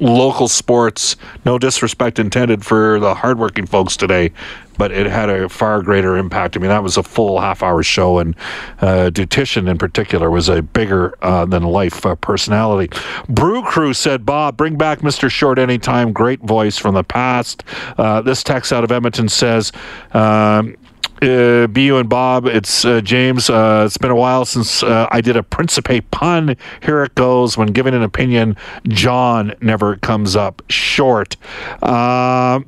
local 0.00 0.48
sports, 0.48 1.16
no 1.44 1.58
disrespect 1.58 2.18
intended 2.18 2.64
for 2.64 3.00
the 3.00 3.14
hardworking 3.14 3.66
folks 3.66 3.96
today, 3.96 4.32
but 4.76 4.92
it 4.92 5.06
had 5.06 5.28
a 5.28 5.48
far 5.48 5.82
greater 5.82 6.16
impact. 6.16 6.56
I 6.56 6.60
mean, 6.60 6.68
that 6.68 6.82
was 6.82 6.96
a 6.96 7.02
full 7.02 7.40
half 7.40 7.62
hour 7.62 7.82
show, 7.82 8.18
and 8.18 8.34
uh, 8.80 9.10
in 9.16 9.78
particular 9.78 10.30
was 10.30 10.48
a 10.48 10.62
bigger 10.62 11.14
uh, 11.22 11.44
than 11.44 11.64
life 11.64 12.06
uh, 12.06 12.14
personality. 12.16 12.96
Brew 13.28 13.62
Crew 13.62 13.92
said, 13.92 14.24
Bob, 14.24 14.56
bring 14.56 14.76
back 14.76 15.00
Mr. 15.00 15.30
Short 15.30 15.58
anytime. 15.58 16.12
Great 16.12 16.40
voice 16.40 16.78
from 16.78 16.94
the 16.94 17.04
past. 17.04 17.64
Uh, 17.96 18.20
this 18.20 18.42
text 18.42 18.72
out 18.72 18.84
of 18.84 18.92
Edmonton 18.92 19.28
says, 19.28 19.72
um, 20.12 20.76
uh, 21.22 21.66
BU 21.66 21.96
and 21.96 22.08
Bob, 22.08 22.46
it's 22.46 22.84
uh, 22.84 23.00
James. 23.00 23.50
Uh, 23.50 23.84
it's 23.86 23.98
been 23.98 24.10
a 24.10 24.16
while 24.16 24.44
since 24.44 24.82
uh, 24.82 25.08
I 25.10 25.20
did 25.20 25.36
a 25.36 25.42
Principe 25.42 26.00
pun. 26.10 26.56
Here 26.82 27.02
it 27.04 27.14
goes. 27.14 27.56
When 27.56 27.68
giving 27.68 27.94
an 27.94 28.02
opinion, 28.02 28.56
John 28.86 29.54
never 29.60 29.96
comes 29.96 30.36
up 30.36 30.62
short. 30.68 31.36
Uh, 31.82 32.60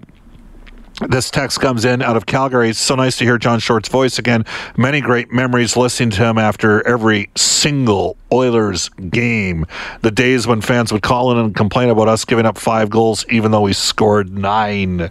this 1.08 1.30
text 1.30 1.60
comes 1.60 1.84
in 1.86 2.02
out 2.02 2.16
of 2.16 2.26
Calgary. 2.26 2.68
It's 2.70 2.78
so 2.78 2.94
nice 2.94 3.16
to 3.18 3.24
hear 3.24 3.38
John 3.38 3.58
Short's 3.58 3.88
voice 3.88 4.18
again. 4.18 4.44
Many 4.76 5.00
great 5.00 5.32
memories 5.32 5.76
listening 5.76 6.10
to 6.10 6.24
him 6.24 6.36
after 6.36 6.86
every 6.86 7.30
single 7.36 8.18
Oilers 8.30 8.90
game. 9.08 9.64
The 10.02 10.10
days 10.10 10.46
when 10.46 10.60
fans 10.60 10.92
would 10.92 11.02
call 11.02 11.32
in 11.32 11.38
and 11.38 11.54
complain 11.54 11.88
about 11.88 12.08
us 12.08 12.26
giving 12.26 12.44
up 12.44 12.58
five 12.58 12.90
goals, 12.90 13.24
even 13.30 13.50
though 13.50 13.62
we 13.62 13.72
scored 13.72 14.30
nine 14.30 15.10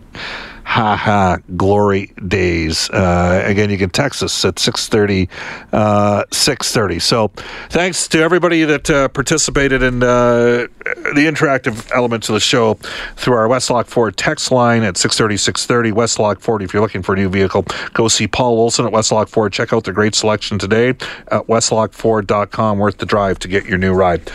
ha 0.69 0.95
ha 0.95 1.39
glory 1.58 2.13
days. 2.27 2.91
Uh, 2.91 3.41
again 3.43 3.71
you 3.71 3.77
can 3.77 3.89
text 3.89 4.21
us 4.21 4.45
at 4.45 4.55
6.30 4.55 5.27
uh, 5.73 6.25
6.30 6.25 7.01
so 7.01 7.29
thanks 7.69 8.08
to 8.08 8.19
everybody 8.19 8.63
that 8.65 8.88
uh, 8.88 9.08
participated 9.08 9.82
in 9.82 10.03
uh, 10.03 10.67
the 11.15 11.25
interactive 11.25 11.91
elements 11.91 12.29
of 12.29 12.36
the 12.36 12.39
show 12.39 12.75
through 13.15 13.34
our 13.34 13.47
westlock 13.47 13.88
ford 13.88 14.15
text 14.15 14.51
line 14.51 14.84
at 14.84 14.93
6.30 14.93 15.34
6.30 15.51 15.91
westlock 15.91 16.39
ford 16.39 16.62
if 16.62 16.71
you're 16.71 16.84
looking 16.84 17.01
for 17.01 17.13
a 17.13 17.17
new 17.17 17.29
vehicle 17.29 17.65
go 17.93 18.08
see 18.08 18.27
paul 18.27 18.55
wilson 18.55 18.86
at 18.86 18.93
westlock 18.93 19.27
ford 19.27 19.51
check 19.51 19.73
out 19.73 19.86
the 19.86 19.91
great 19.91 20.13
selection 20.13 20.60
today 20.60 20.89
at 20.89 21.47
westlockford.com 21.47 22.77
worth 22.77 22.99
the 22.99 23.08
drive 23.08 23.39
to 23.39 23.47
get 23.47 23.65
your 23.65 23.79
new 23.79 23.93
ride 23.93 24.32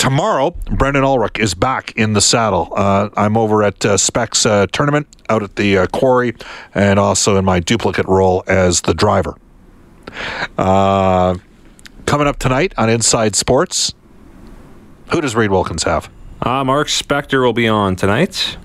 tomorrow, 0.00 0.52
Brendan 0.70 1.04
Ulrich 1.04 1.38
is 1.38 1.54
back 1.54 1.92
in 1.94 2.14
the 2.14 2.22
saddle. 2.22 2.72
Uh, 2.74 3.10
I'm 3.18 3.36
over 3.36 3.62
at 3.62 3.84
uh, 3.84 3.98
Specs 3.98 4.46
uh, 4.46 4.66
tournament 4.72 5.06
out 5.28 5.42
at 5.42 5.56
the 5.56 5.76
uh, 5.76 5.86
quarry, 5.88 6.34
and 6.74 6.98
also 6.98 7.36
in 7.36 7.44
my 7.44 7.60
duplicate 7.60 8.06
role 8.06 8.42
as 8.46 8.80
the 8.80 8.94
driver. 8.94 9.36
Uh, 10.56 11.36
coming 12.06 12.26
up 12.26 12.38
tonight 12.38 12.72
on 12.78 12.88
Inside 12.88 13.36
Sports, 13.36 13.92
who 15.12 15.20
does 15.20 15.36
Reid 15.36 15.50
Wilkins 15.50 15.82
have? 15.82 16.10
Uh, 16.40 16.64
Mark 16.64 16.88
Spector 16.88 17.44
will 17.44 17.52
be 17.52 17.68
on 17.68 17.94
tonight. 17.94 18.56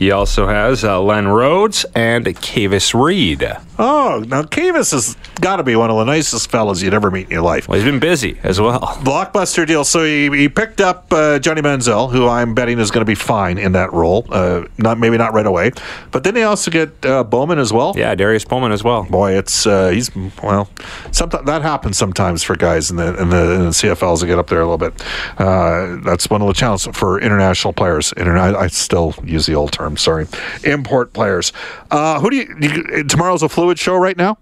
He 0.00 0.10
also 0.12 0.46
has 0.46 0.82
uh, 0.82 0.98
Len 0.98 1.28
Rhodes 1.28 1.84
and 1.94 2.24
Kavis 2.24 2.94
Reed. 2.98 3.46
Oh, 3.78 4.24
now 4.26 4.42
Kavis 4.42 4.92
has 4.92 5.14
got 5.42 5.56
to 5.56 5.62
be 5.62 5.76
one 5.76 5.90
of 5.90 5.96
the 5.98 6.04
nicest 6.04 6.50
fellas 6.50 6.80
you'd 6.82 6.94
ever 6.94 7.10
meet 7.10 7.26
in 7.26 7.30
your 7.32 7.42
life. 7.42 7.68
Well, 7.68 7.78
he's 7.78 7.84
been 7.84 8.00
busy 8.00 8.38
as 8.42 8.58
well. 8.58 8.80
Blockbuster 9.04 9.66
deal. 9.66 9.84
So 9.84 10.02
he, 10.02 10.30
he 10.34 10.48
picked 10.48 10.80
up 10.80 11.12
uh, 11.12 11.38
Johnny 11.38 11.60
Manziel, 11.60 12.10
who 12.10 12.26
I'm 12.26 12.54
betting 12.54 12.78
is 12.78 12.90
going 12.90 13.02
to 13.02 13.06
be 13.06 13.14
fine 13.14 13.58
in 13.58 13.72
that 13.72 13.92
role. 13.92 14.26
Uh, 14.30 14.64
not 14.78 14.98
maybe 14.98 15.18
not 15.18 15.34
right 15.34 15.44
away, 15.44 15.72
but 16.12 16.24
then 16.24 16.32
they 16.32 16.44
also 16.44 16.70
get 16.70 17.04
uh, 17.04 17.22
Bowman 17.22 17.58
as 17.58 17.70
well. 17.70 17.92
Yeah, 17.94 18.14
Darius 18.14 18.46
Bowman 18.46 18.72
as 18.72 18.82
well. 18.82 19.04
Boy, 19.04 19.36
it's 19.36 19.66
uh, 19.66 19.90
he's 19.90 20.10
well. 20.42 20.70
Sometimes 21.10 21.44
that 21.44 21.60
happens 21.60 21.98
sometimes 21.98 22.42
for 22.42 22.56
guys 22.56 22.90
in 22.90 22.96
the 22.96 23.20
in 23.20 23.28
the, 23.28 23.52
in 23.52 23.60
the 23.64 23.70
CFLs 23.70 24.20
to 24.20 24.26
get 24.26 24.38
up 24.38 24.46
there 24.46 24.62
a 24.62 24.64
little 24.64 24.78
bit. 24.78 24.94
Uh, 25.38 25.96
that's 26.02 26.30
one 26.30 26.40
of 26.40 26.48
the 26.48 26.54
challenges 26.54 26.88
for 26.96 27.20
international 27.20 27.74
players. 27.74 28.14
Interna- 28.16 28.56
I 28.56 28.68
still 28.68 29.14
use 29.24 29.44
the 29.44 29.54
old 29.54 29.72
term. 29.72 29.89
I'm 29.90 29.96
sorry, 29.96 30.28
import 30.62 31.12
players. 31.12 31.52
Uh, 31.90 32.20
who 32.20 32.30
do 32.30 32.36
you, 32.36 32.56
you? 32.60 33.04
Tomorrow's 33.04 33.42
a 33.42 33.48
fluid 33.48 33.76
show 33.76 33.96
right 33.96 34.16
now. 34.16 34.38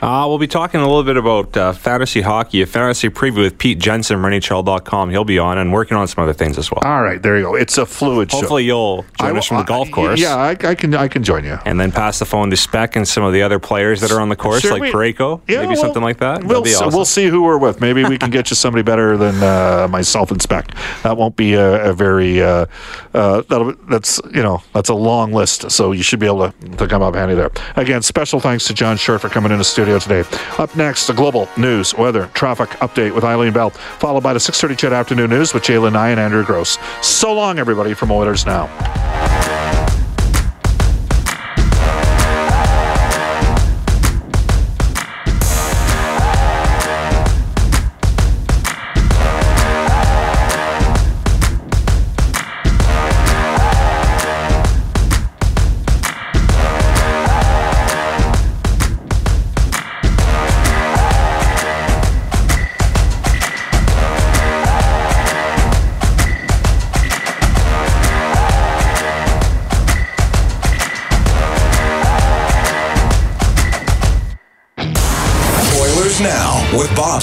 Uh, 0.00 0.24
we'll 0.28 0.38
be 0.38 0.46
talking 0.46 0.80
a 0.80 0.86
little 0.86 1.02
bit 1.02 1.16
about 1.16 1.56
uh, 1.56 1.72
fantasy 1.72 2.20
hockey, 2.20 2.62
a 2.62 2.66
fantasy 2.66 3.08
preview 3.08 3.38
with 3.42 3.58
Pete 3.58 3.78
Jensen 3.78 4.16
from 4.20 4.30
NHL.com. 4.30 5.10
He'll 5.10 5.24
be 5.24 5.38
on 5.38 5.58
and 5.58 5.72
working 5.72 5.96
on 5.96 6.06
some 6.06 6.22
other 6.22 6.32
things 6.32 6.56
as 6.56 6.70
well. 6.70 6.80
All 6.84 7.02
right, 7.02 7.20
there 7.20 7.36
you 7.36 7.42
go. 7.44 7.54
It's 7.54 7.78
a 7.78 7.86
fluid 7.86 8.30
Hopefully, 8.30 8.62
show. 8.62 8.66
you'll 8.66 9.06
join 9.20 9.34
I- 9.34 9.38
us 9.38 9.46
from 9.46 9.56
the 9.58 9.64
golf 9.64 9.90
course. 9.90 10.20
Yeah, 10.20 10.36
I, 10.36 10.50
I 10.50 10.74
can. 10.74 10.94
I 10.94 11.08
can 11.08 11.24
join 11.24 11.44
you. 11.44 11.58
And 11.64 11.80
then 11.80 11.90
pass 11.92 12.18
the 12.18 12.24
phone 12.26 12.50
to 12.50 12.56
Speck 12.56 12.94
and 12.96 13.06
some 13.08 13.24
of 13.24 13.32
the 13.32 13.42
other 13.42 13.58
players 13.58 14.00
that 14.02 14.10
are 14.12 14.20
on 14.20 14.28
the 14.28 14.36
course, 14.36 14.62
Sure, 14.62 14.72
like 14.72 14.82
we- 14.82 14.92
Pareko, 14.92 15.40
Yeah, 15.48 15.58
maybe 15.62 15.68
well, 15.74 15.76
something 15.82 16.02
like 16.02 16.18
that. 16.18 16.44
We'll, 16.44 16.62
awesome. 16.62 16.90
we'll 16.94 17.04
see 17.04 17.26
who 17.26 17.42
we're 17.42 17.58
with. 17.58 17.80
Maybe 17.80 18.04
we 18.04 18.18
can 18.18 18.30
get 18.30 18.50
you 18.50 18.56
somebody 18.56 18.82
better 18.82 19.16
than 19.16 19.42
uh, 19.42 19.88
myself 19.90 20.30
and 20.30 20.40
Spec. 20.40 20.72
That 21.02 21.16
won't 21.16 21.34
be 21.36 21.54
a, 21.54 21.90
a 21.90 21.92
very. 21.92 22.40
Uh, 22.40 22.66
uh, 23.14 23.42
that'll, 23.48 23.74
that's 23.88 24.20
you 24.32 24.42
know 24.42 24.62
that's 24.74 24.90
a 24.90 24.94
long 24.94 25.32
list, 25.32 25.70
so 25.72 25.90
you 25.92 26.02
should 26.04 26.20
be 26.20 26.26
able 26.26 26.52
to, 26.52 26.68
to 26.76 26.86
come 26.86 27.02
up 27.02 27.14
handy 27.14 27.34
there. 27.34 27.50
Again, 27.76 28.02
special 28.02 28.38
thanks 28.38 28.66
to 28.68 28.74
John 28.74 28.96
Short 28.96 29.20
for 29.20 29.28
coming 29.28 29.50
in 29.50 29.58
the 29.58 29.64
studio. 29.64 29.87
Today. 29.96 30.24
Up 30.58 30.74
next, 30.76 31.06
the 31.06 31.12
global 31.12 31.48
news, 31.56 31.94
weather, 31.94 32.26
traffic 32.34 32.70
update 32.80 33.14
with 33.14 33.24
Eileen 33.24 33.52
Bell, 33.52 33.70
followed 33.70 34.22
by 34.22 34.32
the 34.32 34.40
6.30 34.40 34.76
CHED 34.76 34.92
Afternoon 34.92 35.30
News 35.30 35.54
with 35.54 35.62
Jalen 35.62 35.92
Nye 35.92 36.10
and 36.10 36.20
Andrew 36.20 36.44
Gross. 36.44 36.78
So 37.00 37.32
long, 37.32 37.58
everybody, 37.58 37.94
from 37.94 38.10
Oilers 38.10 38.44
Now. 38.44 39.27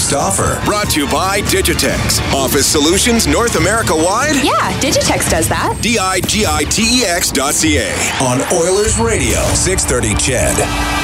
Bob 0.06 0.32
Stauffer. 0.32 0.64
Brought 0.64 0.90
to 0.90 1.00
you 1.00 1.10
by 1.10 1.40
Digitex. 1.42 2.20
Office 2.32 2.66
Solutions 2.66 3.26
North 3.26 3.56
America 3.56 3.94
wide. 3.94 4.36
Yeah, 4.36 4.78
Digitex 4.80 5.30
does 5.30 5.48
that. 5.48 5.78
D 5.82 5.98
I 5.98 6.20
G 6.20 6.44
I 6.46 6.64
T 6.64 7.00
E 7.00 7.04
X 7.04 7.30
dot 7.30 7.54
C 7.54 7.78
A. 7.78 7.90
On 8.22 8.40
Oilers 8.52 8.98
Radio, 8.98 9.40
630 9.54 10.14
CHED. 10.14 10.95